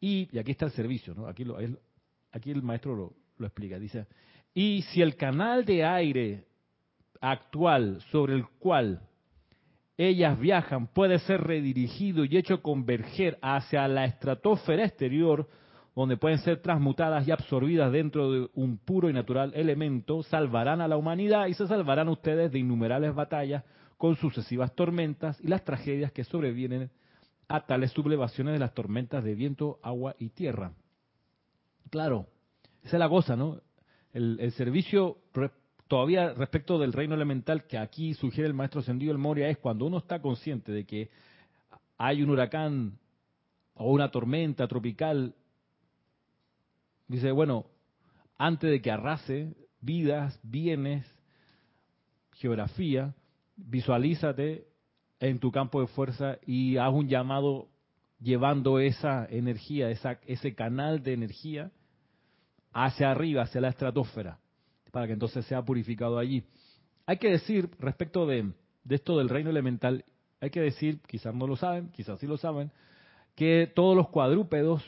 [0.00, 1.28] y, y aquí está el servicio, ¿no?
[1.28, 1.56] aquí, lo,
[2.32, 4.08] aquí el maestro lo, lo explica, dice,
[4.54, 6.44] y si el canal de aire
[7.20, 9.00] actual sobre el cual
[9.96, 15.48] ellas viajan puede ser redirigido y hecho converger hacia la estratosfera exterior,
[15.96, 20.86] donde pueden ser transmutadas y absorbidas dentro de un puro y natural elemento, salvarán a
[20.86, 23.64] la humanidad y se salvarán ustedes de innumerables batallas
[23.96, 26.90] con sucesivas tormentas y las tragedias que sobrevienen
[27.48, 30.72] a tales sublevaciones de las tormentas de viento, agua y tierra.
[31.90, 32.26] Claro,
[32.84, 33.60] esa es la cosa, ¿no?
[34.12, 35.18] El, servicio
[35.86, 39.86] todavía respecto del reino elemental que aquí sugiere el maestro Sendido el Moria es cuando
[39.86, 41.10] uno está consciente de que
[41.98, 42.98] hay un huracán
[43.74, 45.34] o una tormenta tropical,
[47.06, 47.66] dice, bueno,
[48.36, 51.06] antes de que arrase vidas, bienes,
[52.32, 53.14] geografía,
[53.56, 54.66] visualízate
[55.20, 57.68] en tu campo de fuerza y haz un llamado
[58.20, 61.70] llevando esa energía, esa, ese canal de energía
[62.72, 64.38] hacia arriba, hacia la estratosfera
[64.90, 66.44] para que entonces sea purificado allí.
[67.06, 68.52] Hay que decir, respecto de,
[68.88, 70.04] esto del reino elemental,
[70.40, 72.70] hay que decir, quizás no lo saben, quizás sí lo saben,
[73.34, 74.82] que todos los cuadrúpedos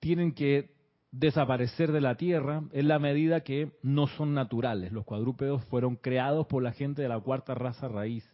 [0.00, 0.72] tienen que
[1.10, 4.92] desaparecer de la Tierra en la medida que no son naturales.
[4.92, 8.28] Los cuadrúpedos fueron creados por la gente de la cuarta raza raíz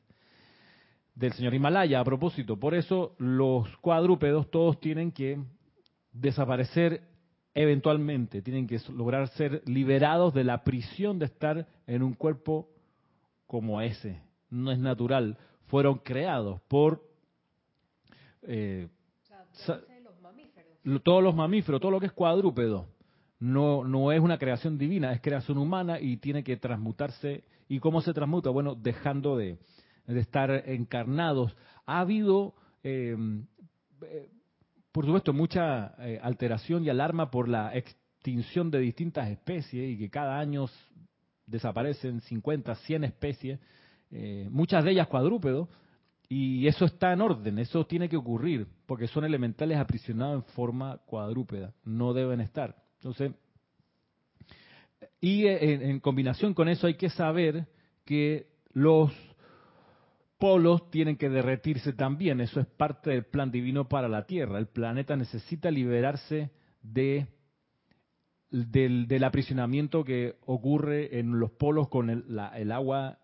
[1.15, 2.01] del señor Himalaya.
[2.01, 5.41] A propósito, por eso los cuadrúpedos todos tienen que
[6.13, 7.03] desaparecer
[7.59, 12.69] eventualmente tienen que lograr ser liberados de la prisión de estar en un cuerpo
[13.49, 14.23] como ese.
[14.49, 15.37] No es natural.
[15.67, 17.03] Fueron creados por
[18.43, 18.89] eh,
[21.03, 22.87] todos los mamíferos, todo lo que es cuadrúpedo.
[23.41, 27.43] No, no es una creación divina, es creación humana y tiene que transmutarse.
[27.69, 28.51] ¿Y cómo se transmuta?
[28.51, 29.59] Bueno, dejando de,
[30.07, 31.57] estar encarnados.
[31.87, 33.17] Ha habido eh,
[34.03, 34.29] eh,
[34.93, 40.11] por supuesto, mucha eh, alteración y alarma por la extinción de distintas especies y que
[40.11, 40.67] cada año
[41.47, 43.61] desaparecen 50, 100 especies,
[44.11, 45.69] eh, muchas de ellas cuadrúpedos,
[46.29, 50.99] y eso está en orden, eso tiene que ocurrir, porque son elementales aprisionados en forma
[51.07, 52.77] cuadrúpeda, no deben estar.
[52.97, 53.33] Entonces,
[55.21, 57.67] y eh, en combinación con eso hay que saber
[58.05, 59.11] que los
[60.39, 62.41] polos tienen que derretirse también.
[62.41, 64.59] Eso es parte del plan divino para la Tierra.
[64.59, 66.51] El planeta necesita liberarse
[66.83, 67.27] de
[68.51, 72.25] del, aprisionamiento que ocurre en los polos con el,
[72.55, 73.19] el, agua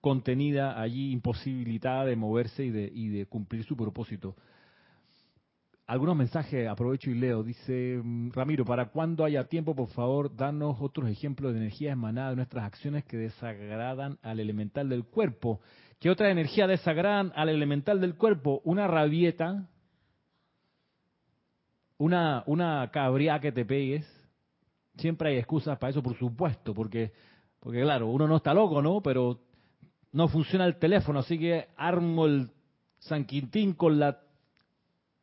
[0.00, 4.36] contenida allí, imposibilitada de moverse y de, y de cumplir su propósito.
[5.86, 7.42] Algunos mensajes aprovecho y leo.
[7.44, 12.30] Dice mm, Ramiro, para cuando haya tiempo, por favor, danos otros ejemplos de energía emanada
[12.30, 15.60] de nuestras acciones que desagradan al elemental del cuerpo.
[15.98, 18.60] ¿Qué otra energía desagradan al elemental del cuerpo?
[18.64, 19.66] Una rabieta,
[21.96, 24.06] una, una cabría que te pegues.
[24.98, 27.12] Siempre hay excusas para eso, por supuesto, porque,
[27.60, 29.00] porque claro, uno no está loco, ¿no?
[29.02, 29.40] Pero
[30.12, 32.50] no funciona el teléfono, así que armo el
[32.98, 34.20] San Quintín con la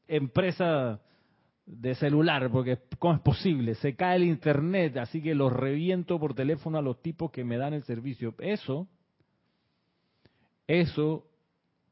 [0.07, 1.01] empresa
[1.65, 3.75] de celular, porque ¿cómo es posible?
[3.75, 7.57] Se cae el internet, así que los reviento por teléfono a los tipos que me
[7.57, 8.35] dan el servicio.
[8.39, 8.87] Eso
[10.67, 11.25] eso,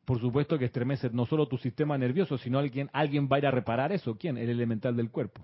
[0.06, 3.48] por supuesto que estremece no solo tu sistema nervioso, sino alguien, alguien va a ir
[3.48, 4.18] a reparar eso.
[4.18, 4.38] ¿Quién?
[4.38, 5.42] El elemental del cuerpo.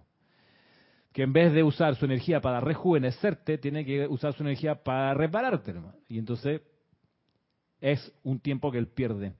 [1.13, 5.13] Que en vez de usar su energía para rejuvenecerte, tiene que usar su energía para
[5.13, 5.73] repararte.
[6.09, 6.61] Y entonces
[7.81, 9.33] es un tiempo que él pierde.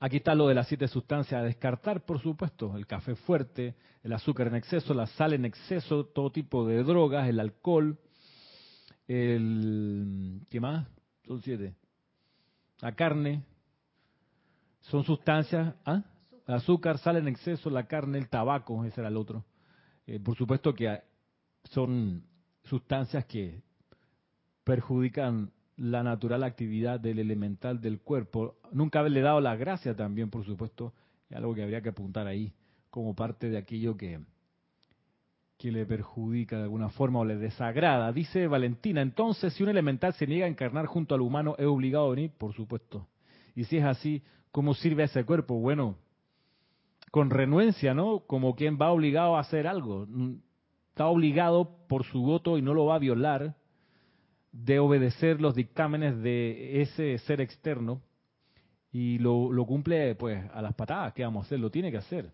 [0.00, 4.12] Aquí está lo de las siete sustancias a descartar, por supuesto, el café fuerte, el
[4.12, 7.98] azúcar en exceso, la sal en exceso, todo tipo de drogas, el alcohol,
[9.06, 10.40] el...
[10.50, 10.88] ¿qué más?
[11.24, 11.76] Son siete
[12.82, 13.44] la carne,
[14.80, 16.02] son sustancias, ¿ah?
[16.46, 19.44] azúcar, sal en exceso, la carne, el tabaco, ese era el otro.
[20.04, 21.00] Eh, por supuesto que
[21.70, 22.24] son
[22.64, 23.62] sustancias que
[24.64, 28.56] perjudican la natural actividad del elemental del cuerpo.
[28.72, 30.92] Nunca haberle dado la gracia también, por supuesto,
[31.30, 32.52] es algo que habría que apuntar ahí
[32.90, 34.20] como parte de aquello que,
[35.62, 38.10] que le perjudica de alguna forma o le desagrada.
[38.12, 42.06] Dice Valentina, entonces si un elemental se niega a encarnar junto al humano, ¿es obligado
[42.06, 42.32] a venir?
[42.36, 43.06] Por supuesto.
[43.54, 45.54] Y si es así, ¿cómo sirve ese cuerpo?
[45.60, 45.94] Bueno,
[47.12, 48.24] con renuencia, ¿no?
[48.26, 50.08] Como quien va obligado a hacer algo.
[50.88, 53.54] Está obligado por su voto y no lo va a violar
[54.50, 58.02] de obedecer los dictámenes de ese ser externo
[58.90, 61.60] y lo, lo cumple pues a las patadas, ¿qué vamos a hacer?
[61.60, 62.32] Lo tiene que hacer.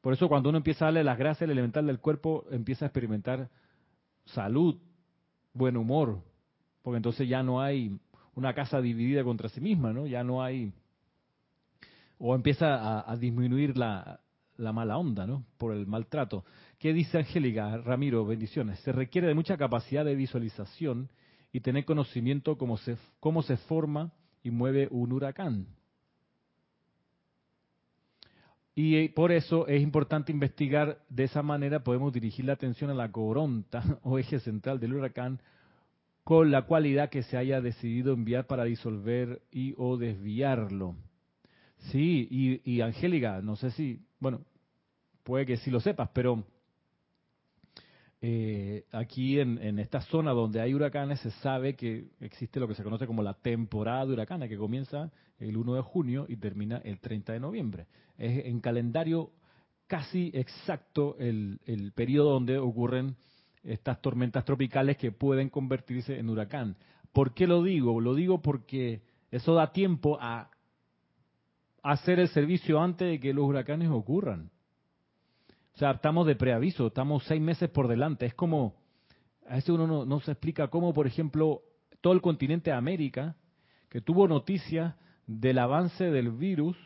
[0.00, 2.88] Por eso cuando uno empieza a darle las gracias al elemental del cuerpo, empieza a
[2.88, 3.48] experimentar
[4.26, 4.76] salud,
[5.52, 6.22] buen humor,
[6.82, 7.98] porque entonces ya no hay
[8.34, 10.06] una casa dividida contra sí misma, ¿no?
[10.06, 10.72] Ya no hay...
[12.18, 14.20] O empieza a, disminuir la,
[14.56, 15.44] la mala onda, ¿no?
[15.56, 16.44] Por el maltrato.
[16.78, 17.76] ¿Qué dice Angélica?
[17.78, 18.80] Ramiro, bendiciones.
[18.80, 21.10] Se requiere de mucha capacidad de visualización
[21.52, 25.66] y tener conocimiento cómo se, cómo se forma y mueve un huracán.
[28.78, 32.94] Y eh, por eso es importante investigar, de esa manera podemos dirigir la atención a
[32.94, 35.40] la coronta o eje central del huracán
[36.22, 40.94] con la cualidad que se haya decidido enviar para disolver y o desviarlo.
[41.90, 44.42] Sí, y, y Angélica, no sé si, bueno,
[45.24, 46.44] puede que sí lo sepas, pero
[48.20, 52.82] eh, aquí en, esta zona donde hay huracanes se sabe que existe lo que se
[52.82, 56.98] conoce como la temporada de huracanes, que comienza el 1 de junio y termina el
[56.98, 57.86] 30 de noviembre.
[58.16, 59.30] Es en calendario
[59.86, 63.16] casi exacto el, el periodo donde ocurren
[63.62, 66.76] estas tormentas tropicales que pueden convertirse en huracán.
[67.12, 68.00] ¿Por qué lo digo?
[68.00, 70.50] Lo digo porque eso da tiempo a
[71.82, 74.50] hacer el servicio antes de que los huracanes ocurran.
[75.78, 78.26] O sea, estamos de preaviso, estamos seis meses por delante.
[78.26, 78.74] Es como,
[79.46, 81.62] a veces uno no, se explica cómo, por ejemplo,
[82.00, 83.36] todo el continente de América,
[83.88, 84.96] que tuvo noticia
[85.28, 86.76] del avance del virus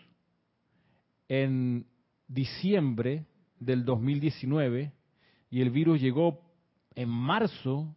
[1.26, 1.86] en
[2.28, 3.24] diciembre
[3.58, 4.92] del 2019
[5.48, 6.42] y el virus llegó
[6.94, 7.96] en marzo,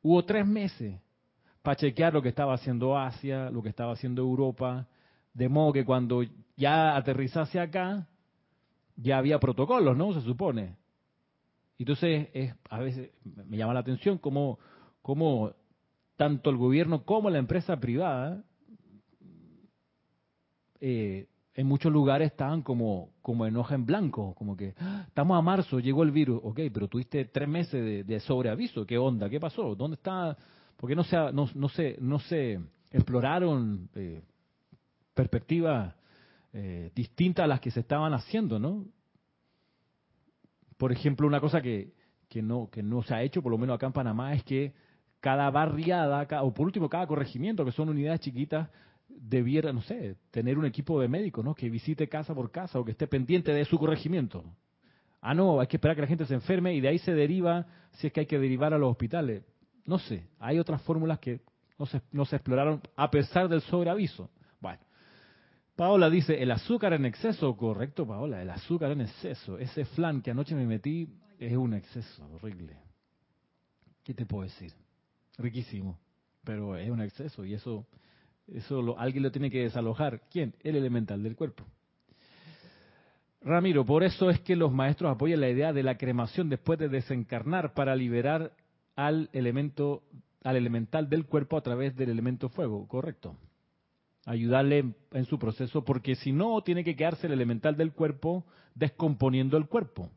[0.00, 0.98] hubo tres meses
[1.60, 4.88] para chequear lo que estaba haciendo Asia, lo que estaba haciendo Europa,
[5.34, 6.22] de modo que cuando
[6.56, 8.08] ya aterrizase acá,
[9.00, 10.12] ya había protocolos, ¿no?
[10.12, 10.76] Se supone.
[11.78, 14.58] Entonces, es, a veces me llama la atención cómo,
[15.00, 15.52] cómo
[16.16, 18.42] tanto el gobierno como la empresa privada
[20.80, 25.36] eh, en muchos lugares estaban como, como en hoja en blanco, como que ah, estamos
[25.36, 29.28] a marzo, llegó el virus, ok, pero tuviste tres meses de, sobreaviso, ¿qué onda?
[29.28, 29.74] ¿Qué pasó?
[29.74, 30.36] ¿Dónde está?
[30.76, 32.60] ¿Por qué no se, no, no se, no se
[32.92, 34.22] exploraron eh,
[35.14, 35.94] perspectivas
[36.60, 38.84] eh, distintas a las que se estaban haciendo, ¿no?
[40.76, 41.92] Por ejemplo, una cosa que,
[42.28, 44.74] que, no, que no se ha hecho, por lo menos acá en Panamá, es que
[45.20, 48.68] cada barriada, o por último cada corregimiento, que son unidades chiquitas,
[49.08, 51.54] debiera, no sé, tener un equipo de médicos, ¿no?
[51.54, 54.44] Que visite casa por casa o que esté pendiente de su corregimiento.
[55.20, 57.66] Ah, no, hay que esperar que la gente se enferme y de ahí se deriva
[57.92, 59.44] si es que hay que derivar a los hospitales.
[59.84, 61.40] No sé, hay otras fórmulas que
[61.78, 64.28] no se, no se exploraron a pesar del sobreaviso.
[65.78, 69.60] Paola dice, el azúcar en exceso, correcto Paola, el azúcar en exceso.
[69.60, 72.76] Ese flan que anoche me metí es un exceso horrible.
[74.02, 74.72] ¿Qué te puedo decir?
[75.36, 75.96] Riquísimo,
[76.42, 77.86] pero es un exceso y eso,
[78.48, 80.22] eso lo, alguien lo tiene que desalojar.
[80.32, 80.52] ¿Quién?
[80.64, 81.64] El elemental del cuerpo.
[83.40, 86.88] Ramiro, por eso es que los maestros apoyan la idea de la cremación después de
[86.88, 88.52] desencarnar para liberar
[88.96, 90.02] al elemento,
[90.42, 93.36] al elemental del cuerpo a través del elemento fuego, correcto
[94.28, 99.56] ayudarle en su proceso, porque si no, tiene que quedarse el elemental del cuerpo descomponiendo
[99.56, 100.10] el cuerpo,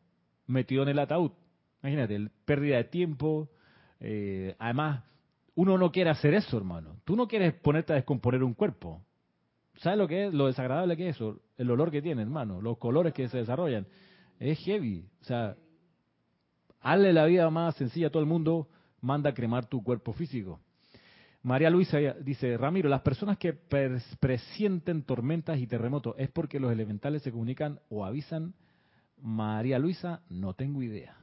[0.48, 1.32] metido en el ataúd.
[1.82, 3.50] Imagínate, pérdida de tiempo.
[4.02, 5.06] Eh, además,
[5.56, 6.98] uno no quiere hacer eso, hermano.
[7.06, 9.02] Tú no quieres ponerte a descomponer un cuerpo.
[9.78, 10.34] ¿Sabes lo que es?
[10.34, 11.40] Lo desagradable que es eso.
[11.58, 12.62] El olor que tiene, hermano.
[12.62, 13.88] Los colores que se desarrollan.
[14.40, 15.08] Es heavy.
[15.22, 15.56] O sea,
[16.82, 18.68] hazle la vida más sencilla a todo el mundo.
[19.00, 20.60] Manda a cremar tu cuerpo físico.
[21.44, 27.24] María Luisa dice, Ramiro, las personas que presienten tormentas y terremotos, ¿es porque los elementales
[27.24, 28.54] se comunican o avisan?
[29.18, 31.18] María Luisa, no tengo idea.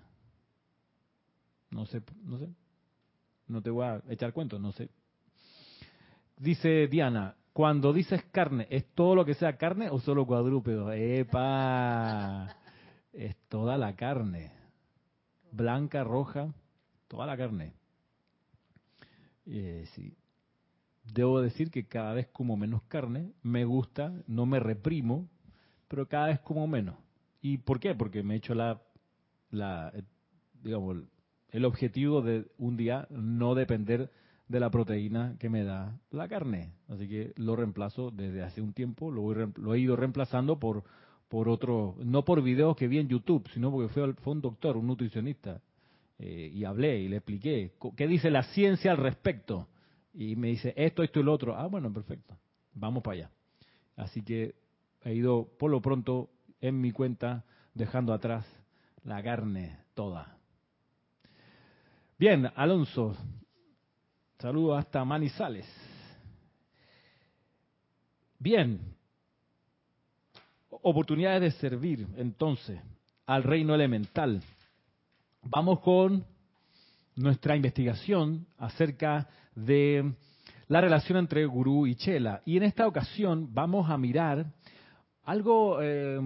[1.71, 2.49] No sé, no sé.
[3.47, 4.89] No te voy a echar cuentos, no sé.
[6.37, 10.93] Dice Diana, cuando dices carne, ¿es todo lo que sea carne o solo cuadrúpedo?
[10.93, 12.57] ¡Epa!
[13.12, 14.53] Es toda la carne.
[15.51, 16.53] Blanca, roja,
[17.09, 17.73] toda la carne.
[19.49, 20.14] Eh, sí.
[21.14, 25.28] Debo decir que cada vez como menos carne, me gusta, no me reprimo,
[25.88, 26.96] pero cada vez como menos.
[27.40, 27.94] ¿Y por qué?
[27.94, 28.82] Porque me he hecho la,
[29.51, 30.03] la eh,
[30.62, 30.99] digamos,
[31.51, 34.11] el objetivo de un día no depender
[34.49, 36.72] de la proteína que me da la carne.
[36.88, 40.84] Así que lo reemplazo desde hace un tiempo, lo, lo he ido reemplazando por,
[41.28, 44.76] por otro, no por videos que vi en YouTube, sino porque fue, fue un doctor,
[44.76, 45.62] un nutricionista,
[46.19, 49.69] eh, y hablé y le expliqué qué dice la ciencia al respecto.
[50.12, 51.57] Y me dice esto, esto y lo otro.
[51.57, 52.37] Ah, bueno, perfecto.
[52.75, 53.31] Vamos para allá.
[53.97, 54.55] Así que
[55.05, 57.45] he ido por lo pronto en mi cuenta
[57.75, 58.45] dejando atrás
[59.05, 60.37] la carne toda.
[62.19, 63.16] Bien, Alonso,
[64.39, 65.66] saludo hasta Manizales.
[68.41, 68.81] Bien,
[70.69, 72.81] oportunidades de servir entonces
[73.27, 74.43] al reino elemental.
[75.51, 76.26] Vamos con
[77.16, 80.12] nuestra investigación acerca de
[80.66, 82.42] la relación entre gurú y chela.
[82.44, 84.53] Y en esta ocasión vamos a mirar
[85.24, 86.20] algo eh,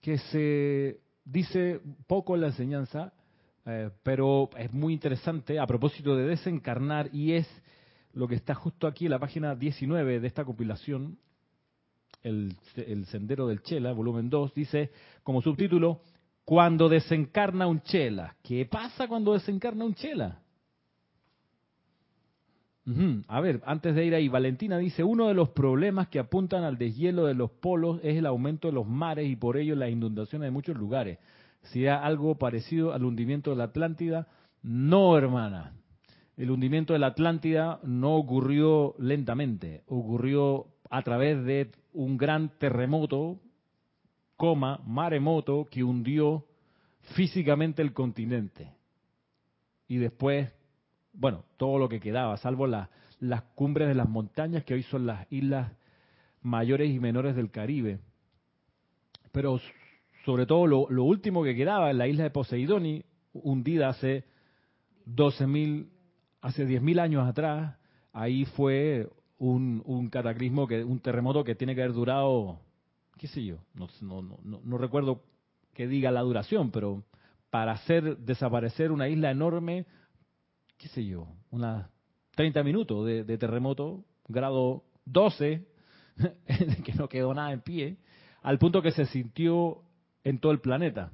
[0.00, 3.12] que se dice poco en la enseñanza,
[3.64, 7.48] eh, pero es muy interesante a propósito de desencarnar y es
[8.12, 11.16] lo que está justo aquí en la página 19 de esta compilación,
[12.24, 14.90] el, el Sendero del Chela, volumen 2, dice
[15.22, 16.02] como subtítulo,
[16.48, 18.34] cuando desencarna un chela.
[18.42, 20.40] ¿Qué pasa cuando desencarna un chela?
[23.28, 26.78] A ver, antes de ir ahí, Valentina dice, uno de los problemas que apuntan al
[26.78, 30.40] deshielo de los polos es el aumento de los mares y por ello la inundación
[30.40, 31.18] de muchos lugares.
[31.64, 34.26] ¿Sería algo parecido al hundimiento de la Atlántida?
[34.62, 35.74] No, hermana.
[36.38, 43.38] El hundimiento de la Atlántida no ocurrió lentamente, ocurrió a través de un gran terremoto,
[44.38, 46.46] coma, maremoto, que hundió
[47.14, 48.72] físicamente el continente.
[49.86, 50.48] Y después
[51.18, 55.26] bueno, todo lo que quedaba, salvo las cumbres de las montañas que hoy son las
[55.32, 55.72] islas
[56.42, 57.98] mayores y menores del Caribe.
[59.32, 59.60] Pero
[60.24, 64.24] sobre todo lo, último que quedaba en la isla de Poseidoni, hundida hace
[65.06, 65.88] 12.000,
[66.40, 67.76] hace 10.000 años atrás,
[68.12, 72.60] ahí fue un, un, cataclismo, que, un terremoto que tiene que haber durado,
[73.18, 75.22] qué sé yo, no, no, no, no recuerdo
[75.74, 77.04] que diga la duración, pero
[77.50, 79.86] para hacer desaparecer una isla enorme
[80.78, 81.90] qué sé yo, unas
[82.36, 85.66] 30 minutos de, terremoto, grado 12,
[86.84, 87.98] que no quedó nada en pie,
[88.42, 89.82] al punto que se sintió
[90.22, 91.12] en todo el planeta.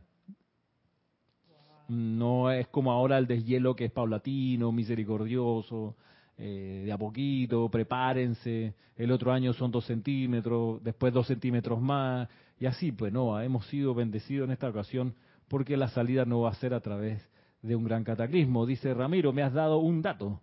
[1.89, 5.97] No es como ahora el deshielo que es paulatino, misericordioso,
[6.37, 12.29] eh, de a poquito, prepárense, el otro año son dos centímetros, después dos centímetros más,
[12.59, 15.15] y así, pues no, hemos sido bendecidos en esta ocasión
[15.49, 17.23] porque la salida no va a ser a través
[17.63, 18.67] de un gran cataclismo.
[18.67, 20.41] Dice Ramiro, me has dado un dato.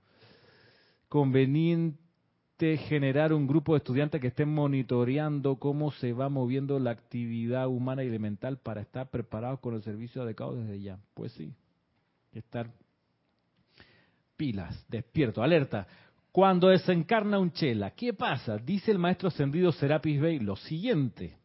[1.08, 1.98] Conveniente
[2.88, 8.04] generar un grupo de estudiantes que estén monitoreando cómo se va moviendo la actividad humana
[8.04, 11.00] y elemental para estar preparados con el servicio adecuado desde ya.
[11.14, 11.54] Pues sí,
[12.34, 12.72] estar
[14.42, 15.86] pilas, despierto, alerta.
[16.32, 18.58] Cuando desencarna un chela, ¿qué pasa?
[18.58, 21.38] Dice el maestro ascendido Serapis Bey lo siguiente.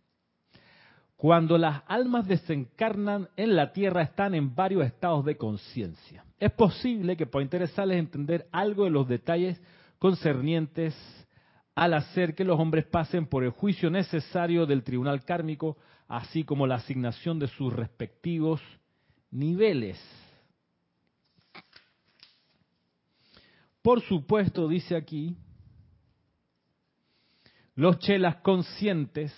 [1.14, 6.24] Cuando las almas desencarnan en la tierra están en varios estados de conciencia.
[6.38, 9.60] Es posible que pueda interesarles entender algo de los detalles
[9.98, 10.94] concernientes
[11.74, 15.76] al hacer que los hombres pasen por el juicio necesario del tribunal kármico,
[16.08, 18.62] así como la asignación de sus respectivos
[19.30, 20.00] niveles.
[23.86, 25.36] Por supuesto, dice aquí,
[27.76, 29.32] los chelas conscientes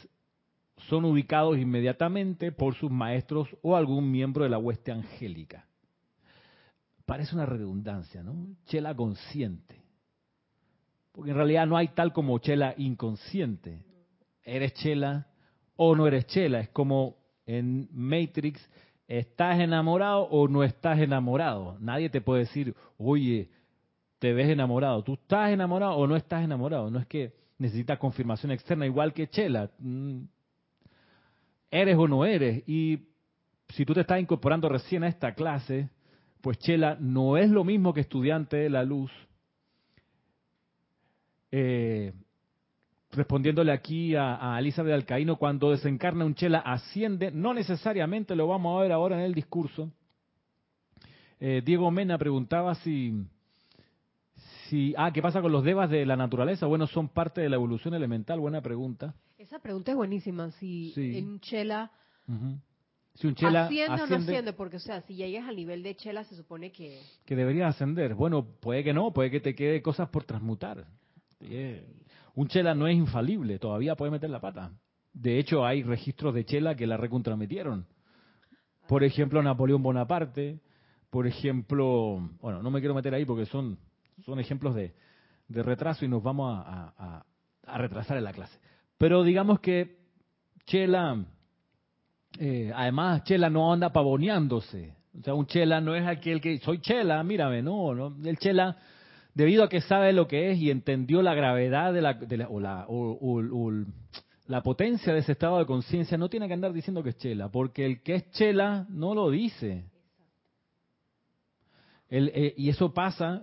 [0.89, 5.69] son ubicados inmediatamente por sus maestros o algún miembro de la hueste angélica.
[7.05, 8.57] Parece una redundancia, ¿no?
[8.65, 9.83] Chela consciente.
[11.13, 13.85] Porque en realidad no hay tal como chela inconsciente.
[14.43, 15.27] Eres chela
[15.77, 16.61] o no eres chela.
[16.61, 18.67] Es como en Matrix,
[19.09, 21.77] ¿estás enamorado o no estás enamorado?
[21.81, 23.51] Nadie te puede decir, oye,
[24.19, 25.03] te ves enamorado.
[25.03, 26.91] ¿Tú estás enamorado o no estás enamorado?
[26.91, 29.71] No es que necesitas confirmación externa, igual que chela.
[29.79, 30.23] Mm,
[31.71, 32.63] eres o no eres.
[32.69, 33.09] Y
[33.69, 35.91] si tú te estás incorporando recién a esta clase,
[36.41, 39.11] pues Chela no es lo mismo que estudiante de la luz.
[41.51, 42.13] Eh,
[43.11, 48.79] respondiéndole aquí a, a, Elizabeth Alcaíno, cuando desencarna un Chela asciende, no necesariamente lo vamos
[48.79, 49.91] a ver ahora en el discurso.
[51.41, 53.15] Eh, Diego Mena preguntaba si,
[54.69, 56.67] si, ah, ¿qué pasa con los devas de la naturaleza?
[56.67, 59.15] Bueno, son parte de la evolución elemental, buena pregunta.
[59.37, 60.51] Esa pregunta es buenísima.
[60.53, 61.91] Si en un chela,
[63.15, 65.97] si un chela asciende, o no asciende, porque o sea, si llegas al nivel de
[65.97, 68.15] chela se supone que que debería ascender.
[68.15, 70.87] Bueno, puede que no, puede que te quede cosas por transmutar.
[72.35, 74.73] Un chela no es infalible, todavía puede meter la pata.
[75.13, 77.87] De hecho, hay registros de chela que la recontrametieron.
[78.87, 80.61] Por ejemplo, Napoleón Bonaparte,
[81.11, 83.79] por ejemplo, bueno, no me quiero meter ahí porque son,
[84.25, 84.95] son ejemplos de,
[85.49, 87.25] de retraso y nos vamos a,
[87.67, 88.59] a- retrasar en la clase.
[88.97, 89.99] Pero digamos que
[90.65, 91.25] Chela,
[92.39, 94.95] eh, además Chela no anda pavoneándose.
[95.19, 98.17] O sea, un Chela no es aquel que, soy Chela, mírame, no.
[98.25, 98.77] El Chela,
[99.35, 102.87] debido a que sabe lo que es y entendió la gravedad de la, o, la,
[102.89, 103.73] o
[104.47, 107.51] la potencia de ese estado de conciencia, no tiene que andar diciendo que es Chela,
[107.51, 109.91] porque el que es Chela no lo dice.
[112.09, 113.43] El, eh, y eso pasa,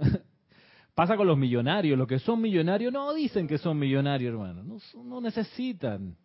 [0.96, 1.98] pasa con los millonarios.
[1.98, 4.64] Los que son millonarios no dicen que son millonarios, hermano.
[4.64, 6.16] No, no necesitan.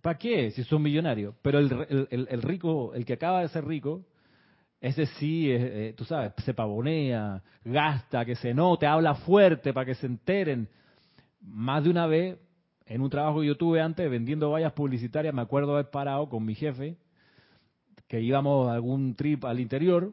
[0.00, 0.50] ¿Para qué?
[0.52, 1.34] Si son millonarios.
[1.42, 4.04] Pero el, el- el- rico, el que acaba de ser rico,
[4.80, 9.84] ese sí, eh, eh, tú sabes, se pavonea, gasta, que se note, habla fuerte para
[9.84, 10.68] que se enteren.
[11.42, 12.38] Más de una vez,
[12.86, 16.44] en un trabajo que yo tuve antes vendiendo vallas publicitarias, me acuerdo haber parado con
[16.44, 16.96] mi jefe,
[18.08, 20.12] que íbamos a algún trip al interior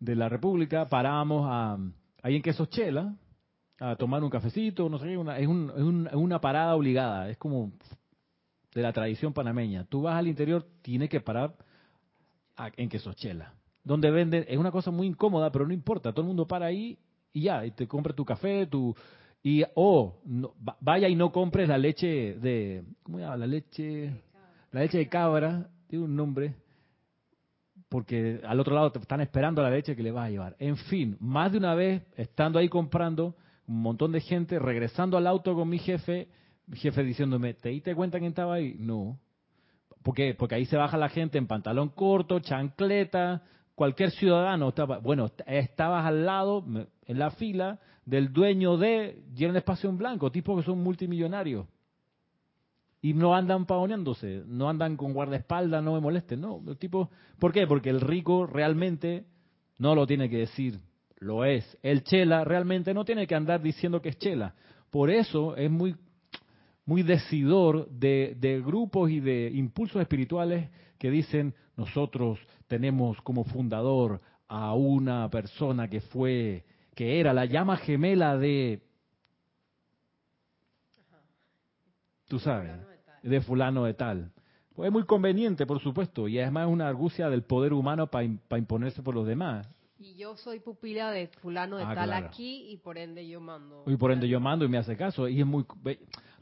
[0.00, 1.78] de la República, parábamos a,
[2.26, 3.14] ahí en Quesos Chela,
[3.78, 7.28] a tomar un cafecito, no sé una- es, un- es un- es una parada obligada,
[7.30, 7.70] es como
[8.74, 9.84] de la tradición panameña.
[9.84, 11.54] Tú vas al interior, tienes que parar
[12.56, 13.54] a- en Quesochela,
[13.84, 16.98] donde venden, es una cosa muy incómoda, pero no importa, todo el mundo para ahí
[17.32, 18.94] y ya, y te compra tu café, tu
[19.44, 23.36] y o no- va- vaya y no compres la leche de ¿cómo se llama?
[23.36, 24.10] La leche
[24.72, 26.56] la leche de cabra, tiene un nombre
[27.96, 30.54] porque al otro lado te están esperando la leche que le vas a llevar.
[30.58, 33.34] En fin, más de una vez estando ahí comprando,
[33.66, 36.28] un montón de gente regresando al auto con mi jefe,
[36.66, 38.76] mi jefe diciéndome, ¿te diste cuenta quién estaba ahí?
[38.78, 39.18] No.
[40.02, 43.42] Porque ahí se baja la gente en pantalón corto, chancleta,
[43.74, 46.66] cualquier ciudadano estaba, bueno, estabas al lado,
[47.06, 51.64] en la fila, del dueño de, llena espacio en blanco, tipos que son multimillonarios.
[53.02, 56.62] Y no andan pavoneándose, no andan con guardaespaldas, no me molesten, no.
[56.66, 57.66] El tipo, ¿Por qué?
[57.66, 59.24] Porque el rico realmente
[59.78, 60.80] no lo tiene que decir,
[61.18, 61.78] lo es.
[61.82, 64.54] El chela realmente no tiene que andar diciendo que es chela.
[64.90, 65.96] Por eso es muy
[66.86, 72.38] muy decidor de, de grupos y de impulsos espirituales que dicen nosotros
[72.68, 78.82] tenemos como fundador a una persona que fue, que era la llama gemela de,
[82.28, 82.72] tú sabes,
[83.22, 84.30] de fulano de tal.
[84.74, 88.24] Pues es muy conveniente, por supuesto, y además es una argucia del poder humano para
[88.58, 89.66] imponerse por los demás.
[89.98, 92.26] Y yo soy pupila de fulano de Ah, tal claro.
[92.26, 93.84] aquí y por ende yo mando.
[93.86, 95.26] Y por ende yo mando y me hace caso.
[95.26, 95.64] Y es muy,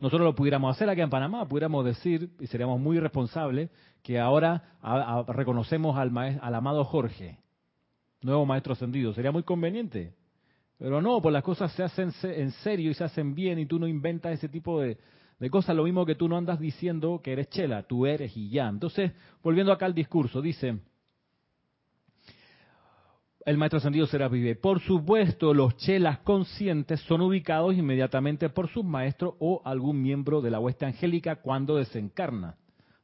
[0.00, 3.70] nosotros lo pudiéramos hacer aquí en Panamá, pudiéramos decir, y seríamos muy responsables,
[4.02, 7.38] que ahora a- a- reconocemos al, al amado Jorge,
[8.22, 9.14] nuevo maestro ascendido.
[9.14, 10.14] Sería muy conveniente.
[10.76, 13.78] Pero no, pues las cosas se hacen en serio y se hacen bien y tú
[13.78, 14.98] no inventas ese tipo de,
[15.38, 15.76] de cosas.
[15.76, 18.68] Lo mismo que tú no andas diciendo que eres chela, tú eres y ya.
[18.68, 19.12] Entonces,
[19.42, 20.78] volviendo acá al discurso, dice
[23.44, 24.56] el maestro ascendido será vive.
[24.56, 30.50] Por supuesto, los chelas conscientes son ubicados inmediatamente por sus maestros o algún miembro de
[30.50, 32.56] la hueste angélica cuando desencarna.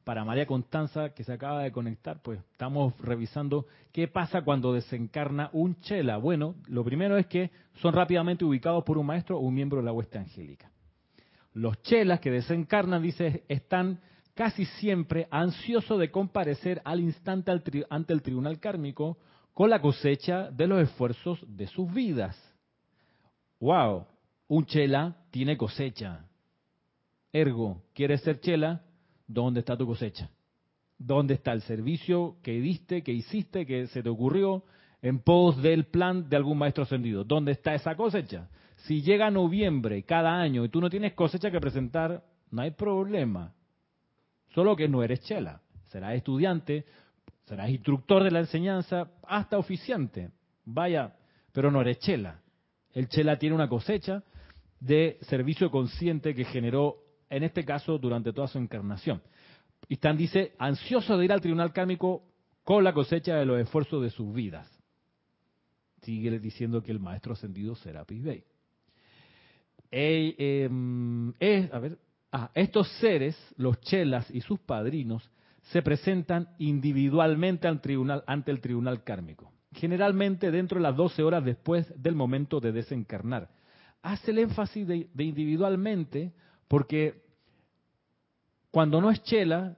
[0.03, 5.51] Para María Constanza, que se acaba de conectar, pues estamos revisando qué pasa cuando desencarna
[5.53, 6.17] un chela.
[6.17, 9.85] Bueno, lo primero es que son rápidamente ubicados por un maestro o un miembro de
[9.85, 10.70] la hueste angélica.
[11.53, 13.99] Los chelas que desencarnan, dice, están
[14.33, 17.51] casi siempre ansiosos de comparecer al instante
[17.89, 19.17] ante el tribunal kármico
[19.53, 22.37] con la cosecha de los esfuerzos de sus vidas.
[23.59, 24.05] ¡Wow!
[24.47, 26.25] Un chela tiene cosecha.
[27.33, 28.81] Ergo, ¿quieres ser chela?
[29.27, 30.29] ¿Dónde está tu cosecha?
[30.97, 34.63] ¿Dónde está el servicio que diste, que hiciste, que se te ocurrió
[35.01, 37.23] en pos del plan de algún maestro ascendido?
[37.23, 38.49] ¿Dónde está esa cosecha?
[38.85, 43.53] Si llega noviembre cada año y tú no tienes cosecha que presentar, no hay problema.
[44.53, 45.61] Solo que no eres chela.
[45.87, 46.85] Serás estudiante,
[47.45, 50.31] serás instructor de la enseñanza, hasta oficiante.
[50.65, 51.15] Vaya,
[51.51, 52.39] pero no eres chela.
[52.93, 54.23] El chela tiene una cosecha
[54.79, 56.97] de servicio consciente que generó,
[57.29, 59.21] en este caso, durante toda su encarnación.
[59.87, 62.23] Y dice, ansioso de ir al tribunal kármico
[62.63, 64.67] con la cosecha de los esfuerzos de sus vidas.
[66.01, 68.43] Sigue diciendo que el maestro ascendido será Bey.
[69.91, 71.33] Em,
[71.71, 71.97] a ver,
[72.31, 75.29] ah, estos seres, los chelas y sus padrinos,
[75.63, 81.43] se presentan individualmente al tribunal, ante el tribunal kármico, generalmente dentro de las 12 horas
[81.45, 83.49] después del momento de desencarnar.
[84.01, 86.31] Hace el énfasis de, de individualmente
[86.67, 87.21] porque
[88.71, 89.77] cuando no es chela,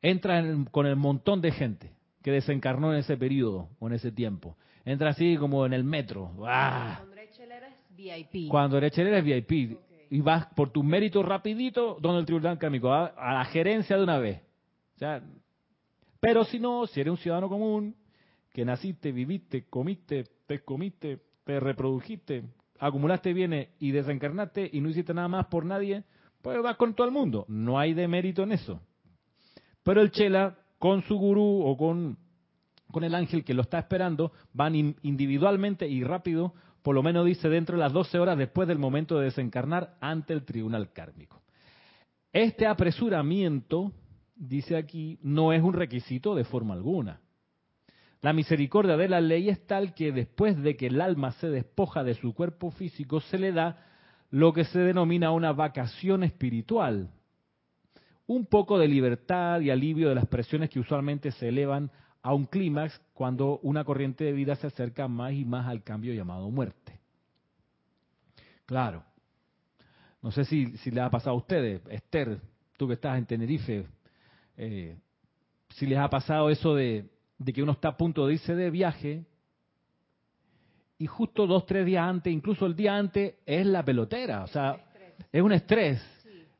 [0.00, 1.92] entra en- con el montón de gente
[2.22, 4.56] que desencarnó en ese periodo o en ese tiempo.
[4.84, 6.32] Entra así como en el metro.
[6.46, 7.00] ¡Ah!
[7.00, 8.48] Cuando eres chelera es VIP.
[8.48, 9.78] Cuando eres chela eres VIP.
[10.10, 14.04] Y vas por tus méritos rapidito donde el tribunal kármico, a, a la gerencia de
[14.04, 14.40] una vez.
[14.96, 15.22] O sea,
[16.20, 17.94] pero si no, si eres un ciudadano común,
[18.52, 22.44] que naciste, viviste, comiste, te comiste, te reprodujiste,
[22.78, 26.04] acumulaste bienes y desencarnaste y no hiciste nada más por nadie,
[26.42, 27.44] pues vas con todo el mundo.
[27.48, 28.80] No hay demérito en eso.
[29.82, 32.18] Pero el chela, con su gurú o con,
[32.90, 36.54] con el ángel que lo está esperando, van individualmente y rápido,
[36.88, 40.32] por lo menos dice dentro de las 12 horas después del momento de desencarnar ante
[40.32, 41.42] el tribunal kármico.
[42.32, 43.92] Este apresuramiento,
[44.34, 47.20] dice aquí, no es un requisito de forma alguna.
[48.22, 52.04] La misericordia de la ley es tal que después de que el alma se despoja
[52.04, 53.84] de su cuerpo físico, se le da
[54.30, 57.10] lo que se denomina una vacación espiritual.
[58.26, 61.90] Un poco de libertad y alivio de las presiones que usualmente se elevan
[62.22, 66.12] a un clímax cuando una corriente de vida se acerca más y más al cambio
[66.14, 66.98] llamado muerte.
[68.66, 69.02] Claro,
[70.22, 72.40] no sé si, si les ha pasado a ustedes, Esther,
[72.76, 73.86] tú que estás en Tenerife,
[74.56, 74.96] eh,
[75.70, 77.08] si les ha pasado eso de,
[77.54, 79.24] que uno está a punto de irse de viaje
[80.98, 84.76] y justo dos, tres días antes, incluso el día antes, es la pelotera, o sea,
[85.30, 86.02] es un estrés,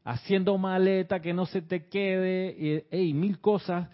[0.04, 3.88] haciendo maleta que no se te quede, y, mil cosas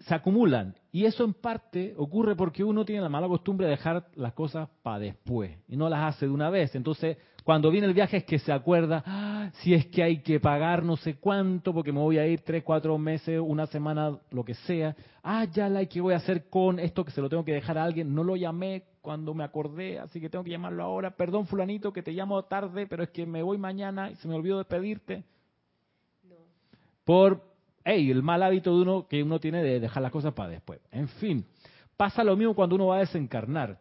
[0.00, 0.74] se acumulan.
[0.92, 4.68] Y eso en parte ocurre porque uno tiene la mala costumbre de dejar las cosas
[4.82, 6.74] para después y no las hace de una vez.
[6.74, 10.40] Entonces cuando viene el viaje es que se acuerda, ah, si es que hay que
[10.40, 14.44] pagar no sé cuánto, porque me voy a ir tres, cuatro meses, una semana, lo
[14.44, 14.94] que sea.
[15.22, 17.78] Ah, ya la que voy a hacer con esto que se lo tengo que dejar
[17.78, 18.14] a alguien.
[18.14, 21.16] No lo llamé cuando me acordé, así que tengo que llamarlo ahora.
[21.16, 24.34] Perdón, fulanito, que te llamo tarde, pero es que me voy mañana y se me
[24.34, 25.24] olvidó despedirte.
[26.22, 26.36] No.
[27.04, 27.42] Por,
[27.84, 30.80] hey, el mal hábito de uno que uno tiene de dejar las cosas para después.
[30.90, 31.46] En fin,
[31.96, 33.80] pasa lo mismo cuando uno va a desencarnar.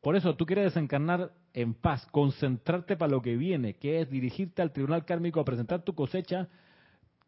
[0.00, 4.62] Por eso tú quieres desencarnar en paz, concentrarte para lo que viene, que es dirigirte
[4.62, 6.48] al tribunal kármico a presentar tu cosecha,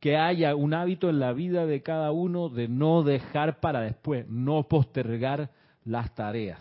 [0.01, 4.27] que haya un hábito en la vida de cada uno de no dejar para después,
[4.29, 5.51] no postergar
[5.85, 6.61] las tareas.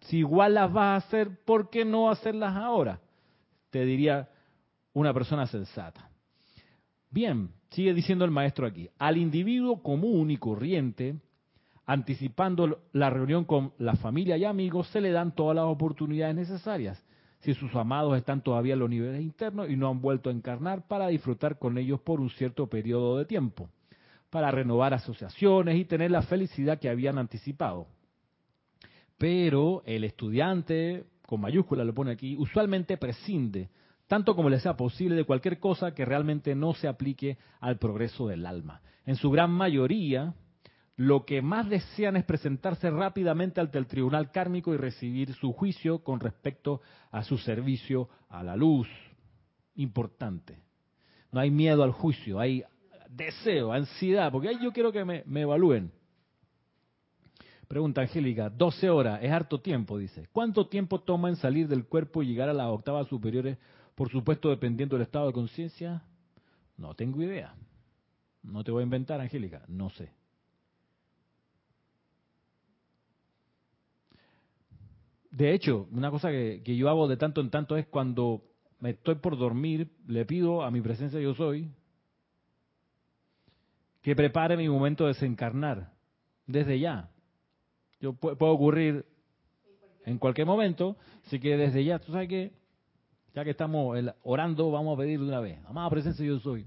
[0.00, 3.00] Si igual las vas a hacer, ¿por qué no hacerlas ahora?
[3.70, 4.28] Te diría
[4.92, 6.11] una persona sensata.
[7.12, 11.16] Bien, sigue diciendo el maestro aquí, al individuo común y corriente,
[11.84, 17.04] anticipando la reunión con la familia y amigos, se le dan todas las oportunidades necesarias.
[17.40, 20.88] Si sus amados están todavía en los niveles internos y no han vuelto a encarnar,
[20.88, 23.68] para disfrutar con ellos por un cierto periodo de tiempo,
[24.30, 27.88] para renovar asociaciones y tener la felicidad que habían anticipado.
[29.18, 33.68] Pero el estudiante, con mayúscula lo pone aquí, usualmente prescinde,
[34.12, 38.28] tanto como le sea posible, de cualquier cosa que realmente no se aplique al progreso
[38.28, 38.82] del alma.
[39.06, 40.34] En su gran mayoría,
[40.96, 46.04] lo que más desean es presentarse rápidamente ante el tribunal kármico y recibir su juicio
[46.04, 48.86] con respecto a su servicio a la luz.
[49.76, 50.58] Importante.
[51.30, 52.64] No hay miedo al juicio, hay
[53.08, 55.90] deseo, ansiedad, porque ahí yo quiero que me, evalúen.
[57.66, 60.28] Pregunta Angélica, 12 horas, es harto tiempo, dice.
[60.32, 63.56] ¿Cuánto tiempo toma en salir del cuerpo y llegar a las octavas superiores,
[63.94, 66.02] por supuesto dependiendo del estado de conciencia?
[66.76, 67.54] No tengo idea.
[68.42, 70.10] No te voy a inventar, Angélica, no sé.
[75.30, 78.42] De hecho, una cosa que, yo hago de tanto en tanto es cuando
[78.80, 81.70] me estoy por dormir, le pido a mi presencia yo soy
[84.02, 85.92] que prepare mi momento de desencarnar
[86.46, 87.08] desde ya.
[88.00, 89.06] Yo puede, ocurrir
[90.04, 92.52] en cualquier momento, así que desde ya, tú sabes que
[93.34, 96.66] ya que estamos orando, vamos a pedir de una vez, amada presencia yo soy.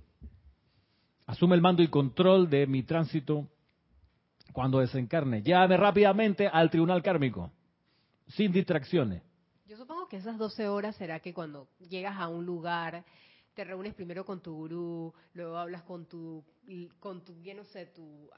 [1.27, 3.47] Asume el mando y control de mi tránsito
[4.53, 5.41] cuando desencarne.
[5.41, 7.51] Llévame rápidamente al tribunal kármico
[8.27, 9.23] sin distracciones.
[9.65, 13.03] Yo supongo que esas 12 horas será que cuando llegas a un lugar,
[13.53, 16.43] te reúnes primero con tu gurú, luego hablas con tu,
[16.99, 18.29] con tu, no sé, tu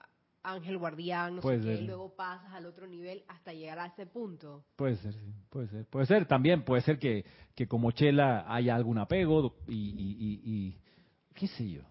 [0.48, 4.06] ángel guardián, no sé qué, y luego pasas al otro nivel hasta llegar a ese
[4.06, 4.64] punto.
[4.76, 5.86] Puede ser, sí, puede ser.
[5.86, 10.78] Puede ser también, puede ser que, que como Chela haya algún apego y, y, y,
[11.34, 11.82] qué sé yo.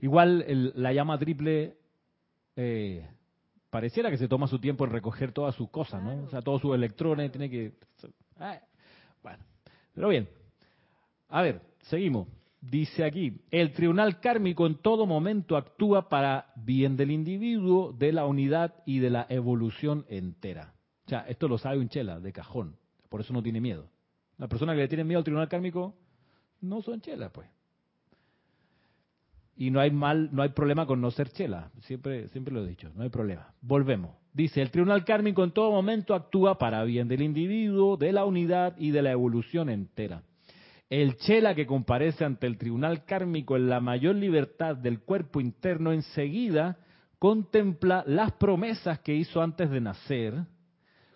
[0.00, 1.76] Igual la llama triple
[2.56, 3.08] eh,
[3.70, 6.24] pareciera que se toma su tiempo en recoger todas sus cosas, ¿no?
[6.24, 7.74] O sea, todos sus electrones, tiene que...
[9.22, 9.44] bueno,
[9.94, 10.28] pero bien.
[11.28, 12.28] A ver, seguimos.
[12.70, 18.26] Dice aquí, el tribunal kármico en todo momento actúa para bien del individuo, de la
[18.26, 20.74] unidad y de la evolución entera.
[21.06, 22.76] O sea, esto lo sabe un chela, de cajón.
[23.08, 23.88] Por eso no tiene miedo.
[24.38, 25.94] La persona que le tiene miedo al tribunal kármico
[26.60, 27.48] no son chelas, pues
[29.56, 31.70] y no hay mal, no hay problema con no ser chela.
[31.82, 33.54] Siempre, siempre lo he dicho, no hay problema.
[33.62, 34.14] Volvemos.
[34.32, 38.74] Dice, el tribunal kármico en todo momento actúa para bien del individuo, de la unidad
[38.76, 40.22] y de la evolución entera.
[40.88, 45.92] El chela que comparece ante el tribunal kármico en la mayor libertad del cuerpo interno
[45.92, 46.78] enseguida
[47.18, 50.44] contempla las promesas que hizo antes de nacer,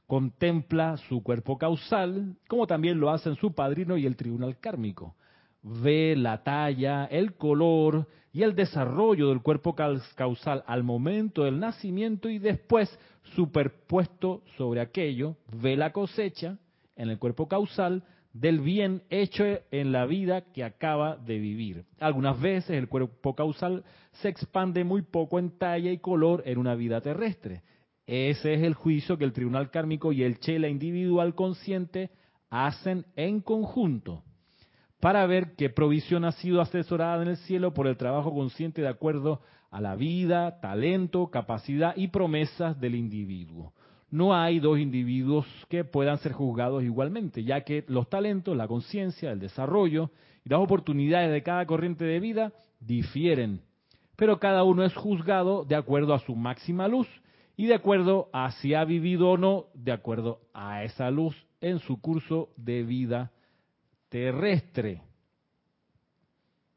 [0.08, 5.14] contempla su cuerpo causal, como también lo hacen su padrino y el tribunal kármico.
[5.62, 12.28] Ve la talla, el color y el desarrollo del cuerpo causal al momento del nacimiento
[12.28, 12.98] y después
[13.36, 16.58] superpuesto sobre aquello, ve la cosecha
[16.96, 18.02] en el cuerpo causal
[18.32, 21.84] del bien hecho en la vida que acaba de vivir.
[21.98, 26.74] Algunas veces el cuerpo causal se expande muy poco en talla y color en una
[26.74, 27.62] vida terrestre.
[28.06, 32.10] Ese es el juicio que el tribunal kármico y el chela individual consciente
[32.50, 34.24] hacen en conjunto
[35.00, 38.88] para ver qué provisión ha sido asesorada en el cielo por el trabajo consciente de
[38.88, 43.72] acuerdo a la vida, talento, capacidad y promesas del individuo.
[44.10, 49.30] No hay dos individuos que puedan ser juzgados igualmente, ya que los talentos, la conciencia,
[49.30, 50.10] el desarrollo
[50.44, 53.60] y las oportunidades de cada corriente de vida difieren,
[54.16, 57.06] pero cada uno es juzgado de acuerdo a su máxima luz
[57.56, 61.78] y de acuerdo a si ha vivido o no, de acuerdo a esa luz en
[61.78, 63.30] su curso de vida
[64.08, 65.02] terrestre.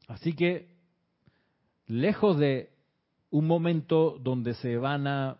[0.06, 0.68] Así que,
[1.86, 2.70] lejos de
[3.30, 5.38] un momento donde se van a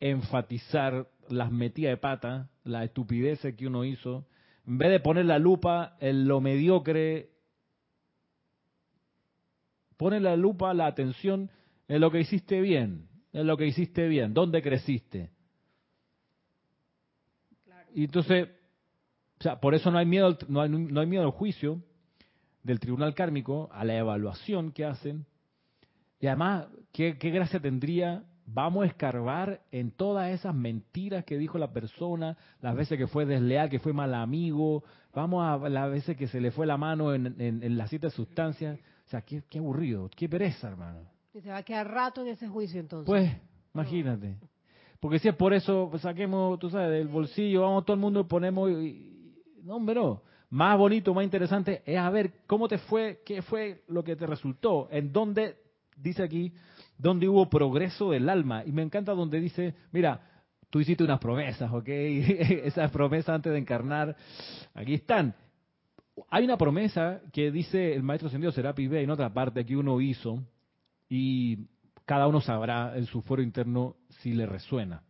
[0.00, 4.26] enfatizar las metidas de pata, la estupidez que uno hizo,
[4.66, 7.30] en vez de poner la lupa en lo mediocre,
[9.96, 11.50] pone la lupa, la atención
[11.88, 15.30] en lo que hiciste bien, en lo que hiciste bien, dónde creciste.
[17.94, 18.48] Y entonces,
[19.38, 21.82] o sea, por eso no hay miedo, no hay, no hay miedo al juicio
[22.62, 25.26] del tribunal kármico, a la evaluación que hacen.
[26.20, 28.24] Y además, ¿qué, qué gracia tendría?
[28.52, 33.24] Vamos a escarbar en todas esas mentiras que dijo la persona, las veces que fue
[33.24, 34.82] desleal, que fue mal amigo,
[35.14, 38.78] vamos a las veces que se le fue la mano en, en, las siete sustancias.
[39.06, 41.00] O sea, qué, qué aburrido, qué pereza, hermano.
[41.32, 43.06] Y se va a quedar rato en ese juicio entonces.
[43.06, 43.30] Pues,
[43.72, 44.36] imagínate.
[44.98, 48.20] Porque si es por eso, pues saquemos, tú sabes, del bolsillo, vamos todo el mundo
[48.20, 48.70] y ponemos...
[49.62, 50.22] no, hombre, no.
[50.50, 54.26] Más bonito, más interesante es a ver cómo te fue, qué fue lo que te
[54.26, 55.56] resultó, en dónde,
[55.96, 56.52] dice aquí,
[57.00, 58.64] dónde hubo progreso del alma.
[58.64, 60.20] Y me encanta donde dice, mira,
[60.70, 61.88] tú hiciste unas promesas, ¿ok?
[61.88, 64.16] Esas promesas antes de encarnar,
[64.74, 65.34] aquí están.
[66.28, 70.00] Hay una promesa que dice el maestro Sendido Serapi B en otra parte que uno
[70.00, 70.44] hizo,
[71.08, 71.66] y
[72.04, 75.02] cada uno sabrá en su foro interno si le resuena.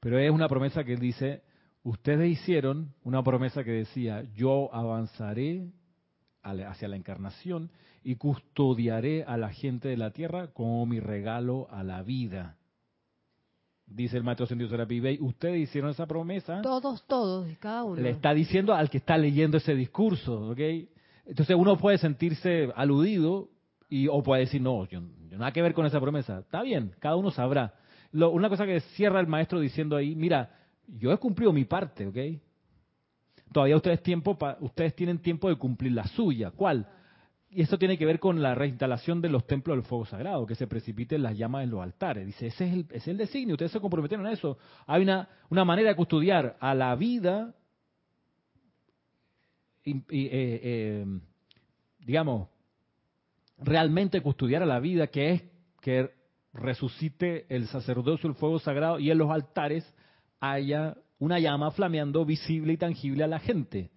[0.00, 1.42] Pero es una promesa que dice,
[1.82, 5.70] ustedes hicieron una promesa que decía, yo avanzaré
[6.42, 7.70] hacia la encarnación
[8.04, 12.56] y custodiaré a la gente de la tierra como mi regalo a la vida.
[13.86, 16.60] Dice el maestro Sendido Serapi Bey, ustedes hicieron esa promesa.
[16.62, 18.00] Todos, todos, cada uno.
[18.00, 20.60] Le está diciendo al que está leyendo ese discurso, ¿ok?
[21.26, 23.48] Entonces uno puede sentirse aludido
[23.88, 25.00] y, o puede decir, no, yo,
[25.30, 26.40] nada que ver con esa promesa.
[26.40, 27.74] Está bien, cada uno sabrá.
[28.12, 30.50] una cosa que cierra el maestro diciendo ahí, mira,
[30.86, 32.40] yo he cumplido mi parte, ¿ok?
[33.52, 36.50] Todavía ustedes, tiempo ustedes tienen tiempo de cumplir la suya.
[36.50, 36.86] ¿Cuál?
[37.54, 40.56] Y esto tiene que ver con la reinstalación de los templos del fuego sagrado, que
[40.56, 42.26] se precipiten las llamas en los altares.
[42.26, 44.58] Dice, ese es el, es el designio, ustedes se comprometieron a eso.
[44.88, 47.54] Hay una, una manera de custodiar a la vida,
[49.84, 51.06] eh, eh,
[52.00, 52.48] digamos,
[53.58, 55.42] realmente custodiar a la vida, que es
[55.80, 56.10] que
[56.52, 59.84] resucite el sacerdocio, el fuego sagrado, y en los altares
[60.40, 63.92] haya una llama flameando visible y tangible a la gente.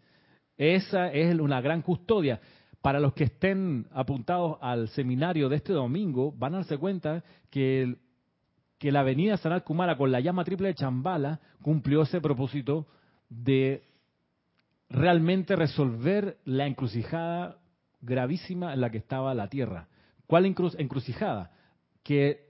[0.58, 2.40] Esa es una gran custodia.
[2.82, 7.98] Para los que estén apuntados al seminario de este domingo, van a darse cuenta que,
[8.80, 12.88] la avenida Sanat Kumara con la llama triple de Chambala cumplió ese propósito
[13.30, 13.84] de
[14.90, 17.58] realmente resolver la encrucijada
[18.02, 19.88] gravísima en la que estaba la tierra.
[20.28, 21.52] ¿Cuál encrucijada?
[22.04, 22.48] Que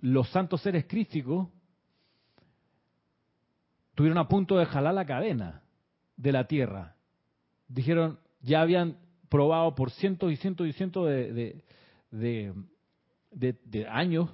[0.00, 1.48] los santos seres crísticos
[3.94, 5.62] tuvieron a punto de jalar la cadena
[6.16, 6.96] de la tierra.
[7.68, 8.96] Dijeron, ya habían
[9.28, 11.62] probado por cientos y cientos y cientos de,
[13.30, 14.30] de, años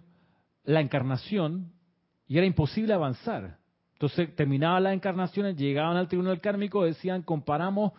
[0.64, 1.72] la encarnación
[2.26, 3.58] y era imposible avanzar.
[3.94, 7.92] Entonces terminaban las encarnaciones, llegaban al tribunal kármico, decían, comparamos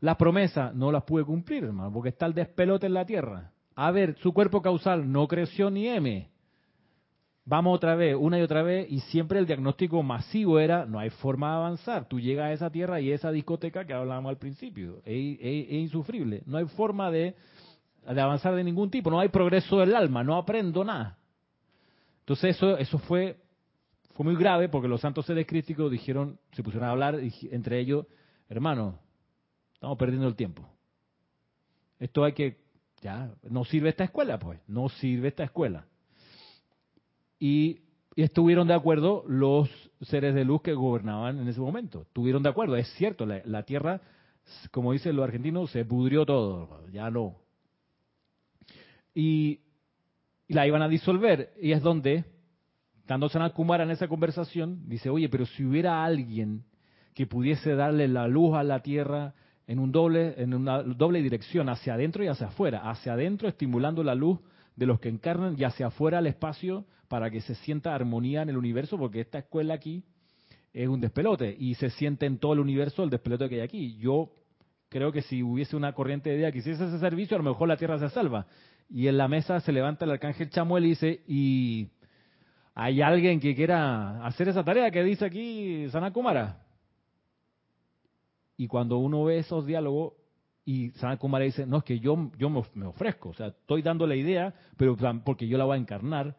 [0.00, 3.52] las promesas no las pude cumplir, hermano, porque está el despelote en la tierra.
[3.76, 6.28] A ver, su cuerpo causal no creció ni M.
[7.44, 11.10] Vamos otra vez, una y otra vez, y siempre el diagnóstico masivo era, no hay
[11.10, 12.06] forma de avanzar.
[12.08, 16.42] Tú llegas a esa tierra y esa discoteca que hablábamos al principio, es, insufrible.
[16.46, 17.34] No hay forma de,
[18.06, 21.18] de, avanzar de ningún tipo, no hay progreso del alma, no aprendo nada.
[22.20, 23.38] Entonces eso, eso fue,
[24.14, 27.18] fue muy grave porque los santos seres críticos dijeron, se pusieron a hablar
[27.50, 28.06] entre ellos,
[28.48, 29.00] hermano,
[29.82, 30.64] Estamos perdiendo el tiempo.
[31.98, 32.60] Esto hay que
[33.00, 35.88] ya, no sirve esta escuela, pues, no sirve esta escuela.
[37.42, 37.80] Y,
[38.14, 39.68] estuvieron de acuerdo los
[40.02, 42.02] seres de luz que gobernaban en ese momento.
[42.02, 44.00] Estuvieron de acuerdo, es cierto, la, tierra,
[44.70, 47.34] como dicen los argentinos, se pudrió todo, ya no.
[49.12, 49.58] Y,
[50.46, 52.24] la iban a disolver, y es donde,
[53.00, 56.62] estando Kumara en esa conversación, dice, oye, pero si hubiera alguien
[57.12, 59.34] que pudiese darle la luz a la tierra
[59.66, 64.04] en un doble, en una doble dirección, hacia adentro y hacia afuera, hacia adentro estimulando
[64.04, 64.38] la luz
[64.76, 68.48] de los que encarnan y hacia afuera el espacio para que se sienta armonía en
[68.48, 70.04] el universo, porque esta escuela aquí
[70.72, 73.96] es un despelote y se siente en todo el universo el despelote que hay aquí.
[73.98, 74.30] Yo
[74.88, 77.68] creo que si hubiese una corriente de idea que hiciese ese servicio, a lo mejor
[77.68, 78.46] la Tierra se salva.
[78.88, 81.88] Y en la mesa se levanta el arcángel Chamuel y dice, y
[82.74, 86.62] hay alguien que quiera hacer esa tarea que dice aquí Sanakumara.
[88.56, 90.14] Y cuando uno ve esos diálogos,
[90.64, 94.06] y Sanat Kumara dice, no, es que yo, yo me ofrezco, o sea, estoy dando
[94.06, 96.36] la idea, pero porque yo la voy a encarnar.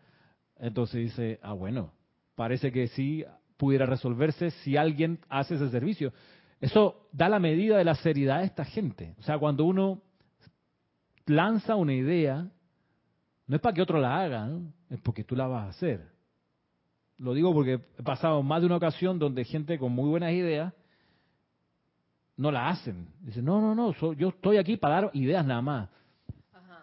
[0.58, 1.92] Entonces dice, ah, bueno,
[2.36, 3.26] parece que sí
[3.58, 6.14] pudiera resolverse si alguien hace ese servicio.
[6.62, 9.14] Eso da la medida de la seriedad de esta gente.
[9.20, 10.02] O sea, cuando uno
[11.26, 12.50] lanza una idea,
[13.48, 14.50] no es para que otro la haga,
[14.90, 16.14] es porque tú la vas a hacer.
[17.18, 20.74] Lo digo porque he pasado más de una ocasión donde gente con muy buenas ideas
[22.38, 23.08] no la hacen.
[23.22, 25.90] Dicen, no, no, no, yo estoy aquí para dar ideas nada más.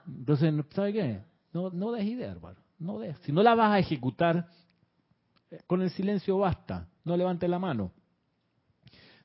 [0.07, 1.21] Entonces, ¿sabe qué?
[1.53, 2.59] No, no des ideas, hermano.
[2.79, 3.19] No des.
[3.21, 4.49] Si no la vas a ejecutar,
[5.51, 6.89] eh, con el silencio basta.
[7.05, 7.93] No levante la mano.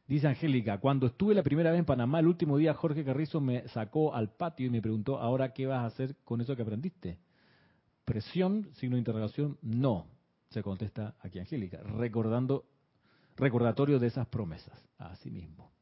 [0.07, 3.67] Dice Angélica, cuando estuve la primera vez en Panamá, el último día Jorge Carrizo me
[3.69, 7.17] sacó al patio y me preguntó, ahora qué vas a hacer con eso que aprendiste.
[8.03, 10.05] Presión, signo de interrogación, no,
[10.49, 12.65] se contesta aquí Angélica, recordando,
[13.35, 15.74] recordatorio de esas promesas, a sí mismo.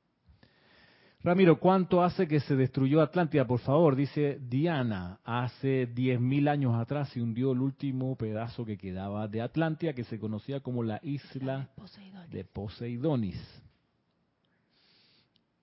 [1.23, 3.47] Ramiro, ¿cuánto hace que se destruyó Atlántida?
[3.47, 5.21] Por favor, dice Diana.
[5.23, 10.19] Hace 10.000 años atrás se hundió el último pedazo que quedaba de Atlántida, que se
[10.19, 11.69] conocía como la isla
[12.29, 13.41] de Poseidonis,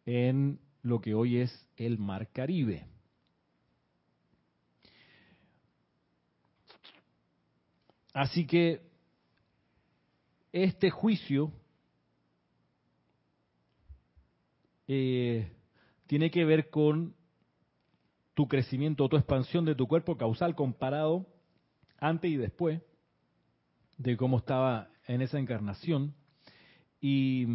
[0.06, 2.86] en lo que hoy es el Mar Caribe.
[8.14, 8.80] Así que
[10.52, 11.52] este juicio
[14.92, 15.48] Eh,
[16.08, 17.14] tiene que ver con
[18.34, 21.28] tu crecimiento o tu expansión de tu cuerpo causal comparado
[22.00, 22.82] antes y después
[23.98, 26.12] de cómo estaba en esa encarnación.
[27.00, 27.46] Y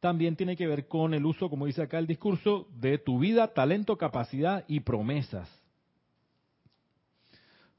[0.00, 3.54] también tiene que ver con el uso, como dice acá el discurso, de tu vida,
[3.54, 5.48] talento, capacidad y promesas.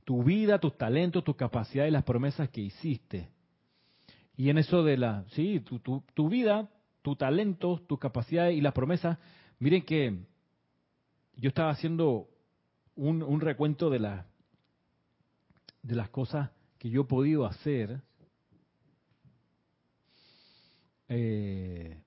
[0.05, 3.27] Tu vida, tus talentos, tus capacidades y las promesas que hiciste.
[4.37, 6.69] Y en eso de la, sí, tu, tu, tu vida,
[7.01, 9.17] tu talento, tus capacidades y las promesas.
[9.59, 10.17] Miren que
[11.35, 12.29] yo estaba haciendo
[12.95, 14.25] un, recuento de, la,
[15.83, 18.01] de las cosas que yo he podido hacer.
[21.07, 22.01] Eh,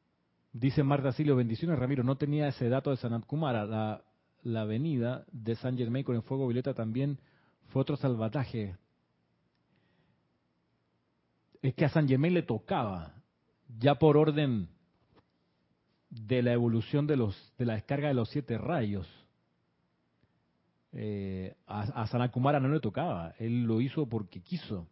[0.53, 3.64] dice Marta Silio, bendiciones Ramiro, no tenía ese dato de Sanat Kumara.
[3.64, 4.05] La,
[4.43, 7.18] la avenida de San Germain con el fuego violeta también
[7.68, 8.76] fue otro salvataje.
[11.62, 13.14] Es que a San Germain le tocaba,
[13.78, 14.68] ya por orden
[16.13, 19.09] de la evolución de, los, de la descarga de los siete rayos.
[20.93, 24.87] Eh, a, a Sanakumara no le tocaba, él lo hizo porque quiso.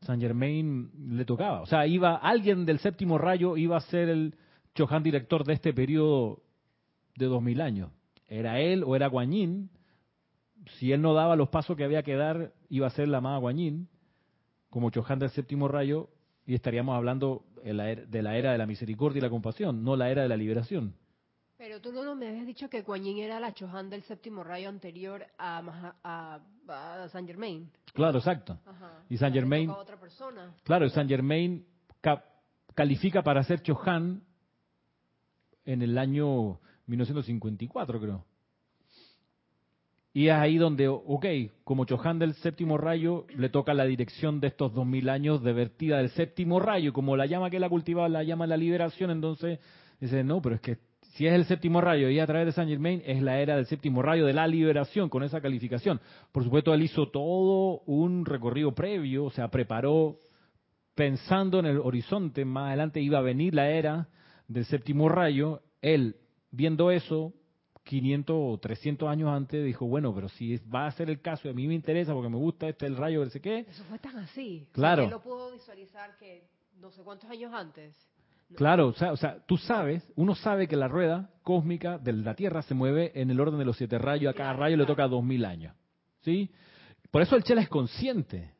[0.00, 1.60] San Germain le tocaba.
[1.60, 4.34] O sea, iba alguien del séptimo rayo iba a ser el
[4.74, 6.42] Chohan director de este periodo
[7.16, 7.90] de dos mil años.
[8.26, 9.70] Era él o era Guanyin.
[10.78, 13.38] Si él no daba los pasos que había que dar, iba a ser la amada
[13.38, 13.88] Guanyin,
[14.70, 16.08] como Chohan del séptimo rayo,
[16.50, 20.22] y estaríamos hablando de la era de la misericordia y la compasión, no la era
[20.22, 20.96] de la liberación.
[21.56, 25.24] Pero tú no me habías dicho que Kuan era la Chohan del séptimo rayo anterior
[25.38, 27.70] a, a, Saint Germain.
[27.94, 28.58] Claro, exacto.
[29.08, 29.72] Y Saint Germain.
[30.64, 31.64] Claro, Saint Germain
[32.74, 34.24] califica para ser Chohan
[35.64, 38.24] en el año 1954, creo.
[40.12, 41.26] Y es ahí donde, ok,
[41.62, 45.52] como Chohan del séptimo rayo, le toca la dirección de estos dos mil años de
[45.52, 49.60] vertida del séptimo rayo, como la llama que la cultivaba, la llama la liberación, entonces
[50.00, 50.78] dice, no, pero es que
[51.12, 53.66] si es el séptimo rayo y a través de Saint Germain es la era del
[53.66, 56.00] séptimo rayo de la liberación con esa calificación.
[56.32, 60.18] Por supuesto, él hizo todo un recorrido previo, o sea, preparó
[60.94, 64.08] pensando en el horizonte, más adelante iba a venir la era
[64.48, 66.16] del séptimo rayo, él
[66.50, 67.32] viendo eso,
[67.90, 71.50] 500 o 300 años antes dijo, bueno, pero si va a ser el caso y
[71.50, 73.66] a mí me interesa porque me gusta este el rayo, no sé qué.
[73.68, 74.68] Eso fue tan así.
[74.70, 75.08] Claro.
[75.10, 76.44] lo puedo visualizar que
[76.80, 77.96] no sé cuántos años antes.
[78.54, 82.34] Claro, o sea, o sea, tú sabes, uno sabe que la rueda cósmica de la
[82.34, 85.08] Tierra se mueve en el orden de los siete rayos, a cada rayo le toca
[85.08, 85.74] dos mil años.
[86.20, 86.48] ¿Sí?
[87.10, 88.54] Por eso el Chela es consciente.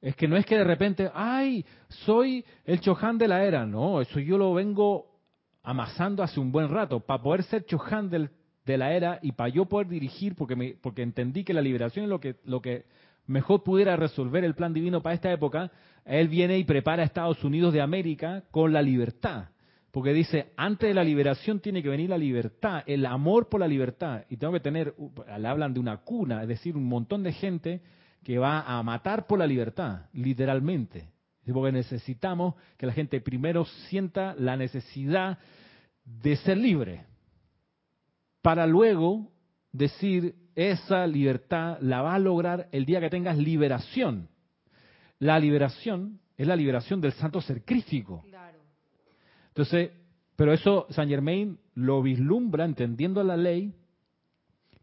[0.00, 3.66] Es que no es que de repente, ay, soy el Chohan de la era.
[3.66, 5.14] No, eso yo lo vengo
[5.62, 7.00] amasando hace un buen rato.
[7.00, 8.30] Para poder ser Chohan del-
[8.66, 12.04] de la era y para yo poder dirigir, porque, me, porque entendí que la liberación
[12.04, 12.84] es lo que, lo que
[13.26, 15.70] mejor pudiera resolver el plan divino para esta época,
[16.04, 19.46] él viene y prepara a Estados Unidos de América con la libertad.
[19.90, 23.68] Porque dice, antes de la liberación tiene que venir la libertad, el amor por la
[23.68, 24.24] libertad.
[24.28, 24.94] Y tengo que tener,
[25.38, 27.80] le hablan de una cuna, es decir, un montón de gente
[28.22, 31.08] que va a matar por la libertad, literalmente.
[31.50, 35.38] Porque necesitamos que la gente primero sienta la necesidad
[36.04, 37.06] de ser libre,
[38.46, 39.32] para luego
[39.72, 44.28] decir, esa libertad la va a lograr el día que tengas liberación.
[45.18, 48.22] La liberación es la liberación del santo sacrificio.
[48.28, 48.60] Claro.
[49.48, 49.90] Entonces,
[50.36, 53.74] pero eso Saint Germain lo vislumbra entendiendo la ley,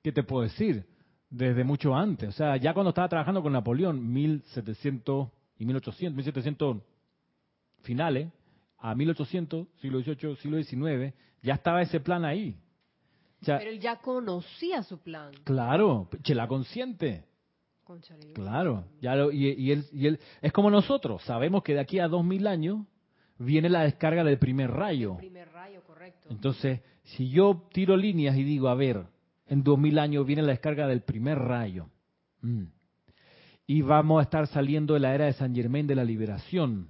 [0.01, 0.85] ¿qué te puedo decir?
[1.29, 2.27] Desde mucho antes.
[2.27, 6.81] O sea, ya cuando estaba trabajando con Napoleón, 1700 y 1800, 1700
[7.83, 8.27] finales,
[8.77, 12.57] a 1800, siglo XVIII, siglo XIX, ya estaba ese plan ahí.
[13.43, 15.31] Sea, Pero él ya conocía su plan.
[15.43, 17.25] claro, chela consciente.
[17.83, 21.73] Cónchale, yo- Claro, ya lo- y, y él, y él es como nosotros, sabemos que
[21.73, 22.85] de aquí a dos mil años
[23.37, 25.17] viene la descarga del primer rayo.
[25.17, 26.29] Primer rayo, correcto.
[26.29, 29.05] Entonces, si yo tiro líneas y digo, a ver,
[29.47, 31.89] en dos mil años viene la descarga del primer rayo,
[32.41, 32.63] mm,
[33.67, 36.87] y vamos a estar saliendo de la era de San Germain de la liberación,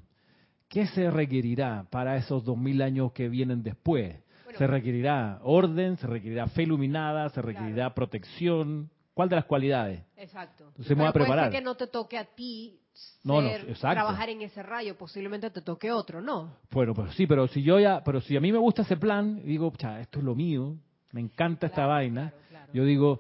[0.68, 4.16] ¿qué se requerirá para esos dos mil años que vienen después?
[4.54, 4.68] Bueno.
[4.68, 8.90] se requerirá orden, se requerirá fe iluminada, se requerirá protección.
[9.14, 10.02] ¿Cuál de las cualidades?
[10.18, 10.66] Exacto.
[10.70, 11.52] Entonces me voy a Pero puede preparar.
[11.52, 12.80] ser que no te toque a ti
[13.24, 16.56] No, ser- trabajar en ese rayo, posiblemente te toque otro, ¿no?
[16.72, 19.42] Bueno, pero sí, pero si yo ya, pero si a mí me gusta ese plan,
[19.46, 20.76] digo, "Cha, esto es lo mío,
[21.12, 22.74] me encanta esta vaina, claro, claro.
[22.74, 23.20] yo digo,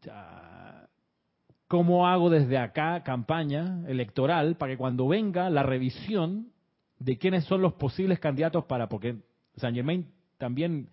[0.00, 0.88] "Cha,
[1.68, 6.48] ¿cómo hago desde acá campaña electoral para que cuando venga la revisión
[6.98, 9.16] de quiénes son los posibles candidatos para, porque
[9.56, 10.06] San Germain
[10.38, 10.88] también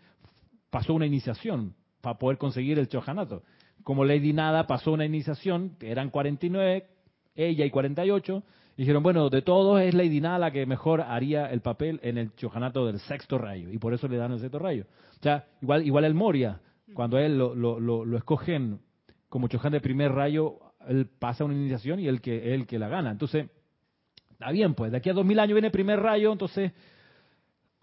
[0.70, 3.44] pasó una iniciación para poder conseguir el chojanato.
[3.84, 6.88] Como Lady Nada pasó una iniciación, eran 49,
[7.36, 8.44] ella y 48,
[8.78, 12.36] dijeron, bueno, de todos es Lady Nada la que mejor haría el papel en el
[12.36, 14.86] chojanato del sexto rayo, y por eso le dan el sexto rayo.
[15.20, 16.60] O sea, igual, igual el Moria,
[16.94, 18.80] cuando él lo, lo, lo, lo escogen
[19.30, 22.88] como chojan de primer rayo, él pasa una iniciación y él que, él que la
[22.88, 23.10] gana.
[23.10, 23.50] Entonces,
[24.30, 26.72] está bien, pues, de aquí a 2000 años viene el primer rayo, entonces,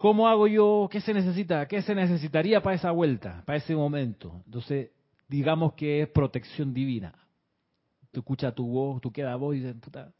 [0.01, 0.89] ¿cómo hago yo?
[0.91, 1.67] ¿Qué se necesita?
[1.67, 4.41] ¿Qué se necesitaría para esa vuelta, para ese momento?
[4.47, 4.89] Entonces,
[5.27, 7.13] digamos que es protección divina.
[8.11, 10.11] Tú escuchas tu voz, tú quedas voz y dices, puta,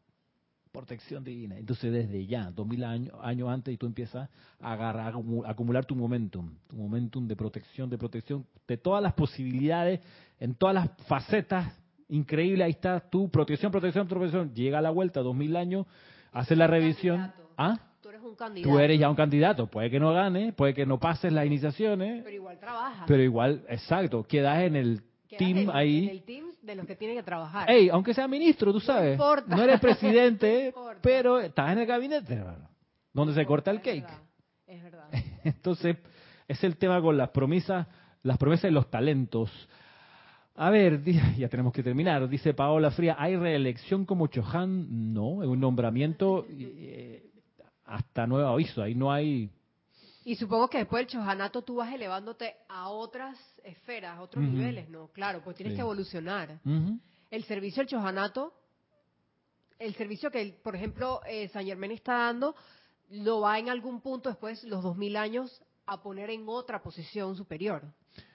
[0.72, 1.58] protección divina.
[1.58, 4.30] Entonces, desde ya, 2000 años, años antes, y tú empiezas
[4.60, 8.78] a, agarrar, a acumu- a acumular tu momentum, tu momentum de protección, de protección, de
[8.78, 10.00] todas las posibilidades,
[10.40, 11.76] en todas las facetas,
[12.08, 14.54] increíble, ahí está tu protección, protección, protección.
[14.54, 15.88] Llega a la vuelta, 2000 años,
[16.32, 17.34] hace la revisión.
[17.58, 17.80] ¿Ah?
[18.02, 18.70] Tú eres un candidato.
[18.74, 22.24] Tú eres ya un candidato, puede que no gane, puede que no pases las iniciaciones,
[22.24, 23.04] Pero igual trabajas.
[23.08, 26.04] pero igual, exacto, quedas en el Quedas team en, ahí.
[26.06, 27.70] en el team de los que tienen que trabajar.
[27.70, 29.14] Ey, aunque sea ministro, tú sabes.
[29.14, 29.56] importa.
[29.56, 32.70] No eres presidente, No pero estás en el gabinete, hermano.
[33.14, 34.02] Donde se corta el Es cake.
[34.04, 34.22] verdad,
[34.68, 35.10] Es verdad.
[35.44, 35.98] Entonces,
[36.48, 37.88] es el tema con las promesas,
[38.24, 39.52] las promesas y los talentos.
[40.56, 41.02] A ver,
[41.38, 42.28] ya tenemos que terminar.
[42.28, 45.14] Dice Paola Fría, ¿hay reelección como Chohan?
[45.14, 47.31] No, es un nombramiento eh,
[47.92, 48.82] hasta nuevo aviso.
[48.82, 49.50] Ahí no hay...
[50.24, 54.88] Y supongo que después del chojanato tú vas elevándote a otras esferas, a otros niveles,
[54.90, 55.08] ¿no?
[55.08, 55.78] Claro, pues tienes Sí.
[55.78, 56.60] que evolucionar.
[57.32, 58.54] El servicio del chojanato,
[59.80, 62.56] el servicio que, por ejemplo, eh, San Germán está dando,
[63.10, 67.82] lo va en algún punto después, los 2000 años, a poner en otra posición superior.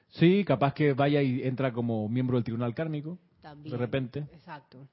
[0.08, 3.70] Sí, capaz que vaya y entra como miembro del Tribunal Kármico, También.
[3.72, 4.88] de repente, Exacto.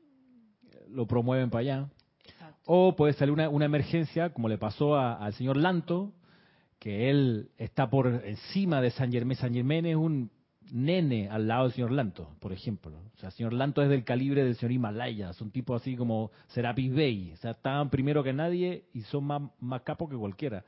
[0.89, 1.89] lo promueven para allá.
[2.65, 6.13] O puede salir una, una emergencia, como le pasó al señor Lanto,
[6.79, 9.35] que él está por encima de San Germán.
[9.37, 10.31] San Germán es un
[10.71, 12.97] nene al lado del señor Lanto, por ejemplo.
[13.13, 16.31] O sea, el señor Lanto es del calibre del señor Himalaya, son tipos así como
[16.47, 17.31] Serapis Bey.
[17.33, 20.63] O sea, estaban primero que nadie y son más, más capos que cualquiera.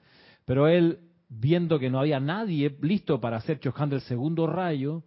[0.45, 5.03] Pero él, viendo que no había nadie listo para hacer Chohan del segundo rayo,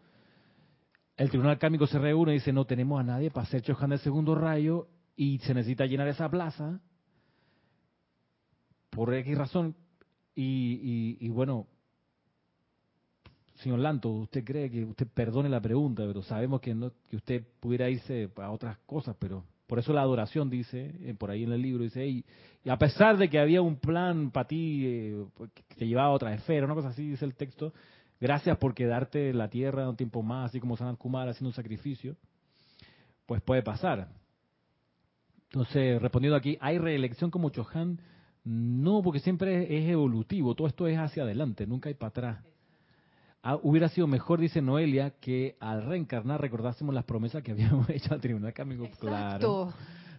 [1.17, 3.99] el tribunal kármico se reúne y dice, no tenemos a nadie para hacer Chohan del
[4.01, 6.81] segundo rayo y se necesita llenar esa plaza
[8.91, 9.75] por X razón.
[10.37, 11.67] Y, bueno,
[13.57, 17.45] señor Lanto, usted cree que usted perdone la pregunta, pero sabemos que, no, que usted
[17.59, 21.51] pudiera irse a otras cosas, pero por eso la adoración dice, eh, por ahí en
[21.51, 22.25] el libro, dice, y,
[22.63, 26.13] y a pesar de que había un plan para ti eh, que te llevaba a
[26.13, 27.75] otra esfera, una cosa así, dice el texto,
[28.21, 31.55] gracias por quedarte en la tierra un tiempo más, así como Sanat Kumar haciendo un
[31.55, 32.15] sacrificio,
[33.27, 34.09] pues puede pasar.
[35.51, 38.01] Entonces, respondiendo aquí, ¿hay reelección como Chohan?
[38.45, 42.45] No, porque siempre es evolutivo, todo esto es hacia adelante, nunca hay para atrás.
[43.43, 48.13] Ah, hubiera sido mejor, dice Noelia, que al reencarnar recordásemos las promesas que habíamos hecho
[48.13, 48.89] al tribunal Cambio.
[48.99, 49.73] Claro.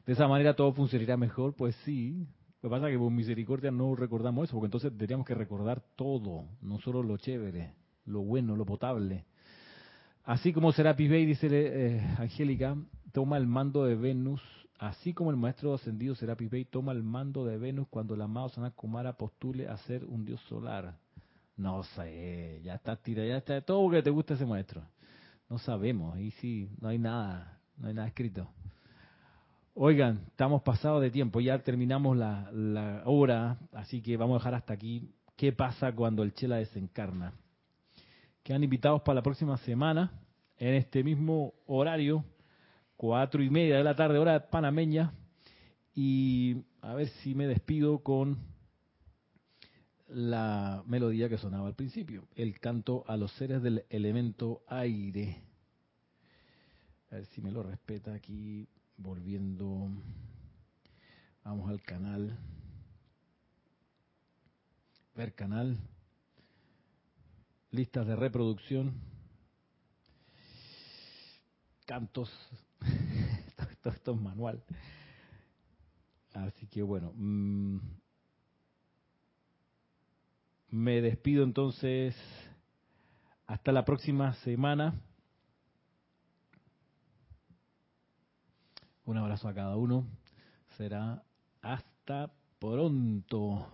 [0.06, 2.28] De esa manera todo funcionaría mejor, pues sí.
[2.62, 5.82] Lo que pasa es que por misericordia no recordamos eso, porque entonces tendríamos que recordar
[5.96, 7.74] todo, no solo lo chévere,
[8.06, 9.26] lo bueno, lo potable.
[10.24, 12.76] Así como Serapis Bey, dice eh, Angélica,
[13.14, 14.42] toma el mando de Venus,
[14.80, 18.50] así como el maestro ascendido Serapis Bey toma el mando de Venus cuando el amado
[18.50, 20.96] Sanat Kumara postule a ser un dios solar.
[21.58, 24.82] No sé, ya está tira, ya está todo que te gusta ese maestro.
[25.50, 28.48] No sabemos, ahí sí, no hay nada, no hay nada escrito.
[29.74, 34.54] Oigan, estamos pasados de tiempo, ya terminamos la, la hora, así que vamos a dejar
[34.56, 35.12] hasta aquí.
[35.36, 37.34] ¿Qué pasa cuando el Chela desencarna?
[38.44, 40.12] Quedan invitados para la próxima semana,
[40.58, 42.24] en este mismo horario,
[43.00, 45.14] cuatro y media de la tarde, hora panameña,
[45.96, 48.40] y a ver si me despido con
[50.10, 55.42] la melodía que sonaba al principio, el canto a los seres del elemento aire.
[57.10, 59.88] A ver si me lo respeta aquí, volviendo,
[61.46, 62.38] vamos al canal,
[65.16, 65.78] ver canal,
[67.72, 69.09] listas de reproducción,
[71.90, 72.30] cantos,
[73.72, 74.64] esto, es manual.
[76.36, 77.78] Así que bueno, mm,
[80.70, 82.16] me despido entonces.
[83.48, 85.02] Hasta la próxima semana.
[89.06, 90.06] Un abrazo a cada uno.
[90.78, 91.24] Será
[91.64, 93.68] hasta pronto.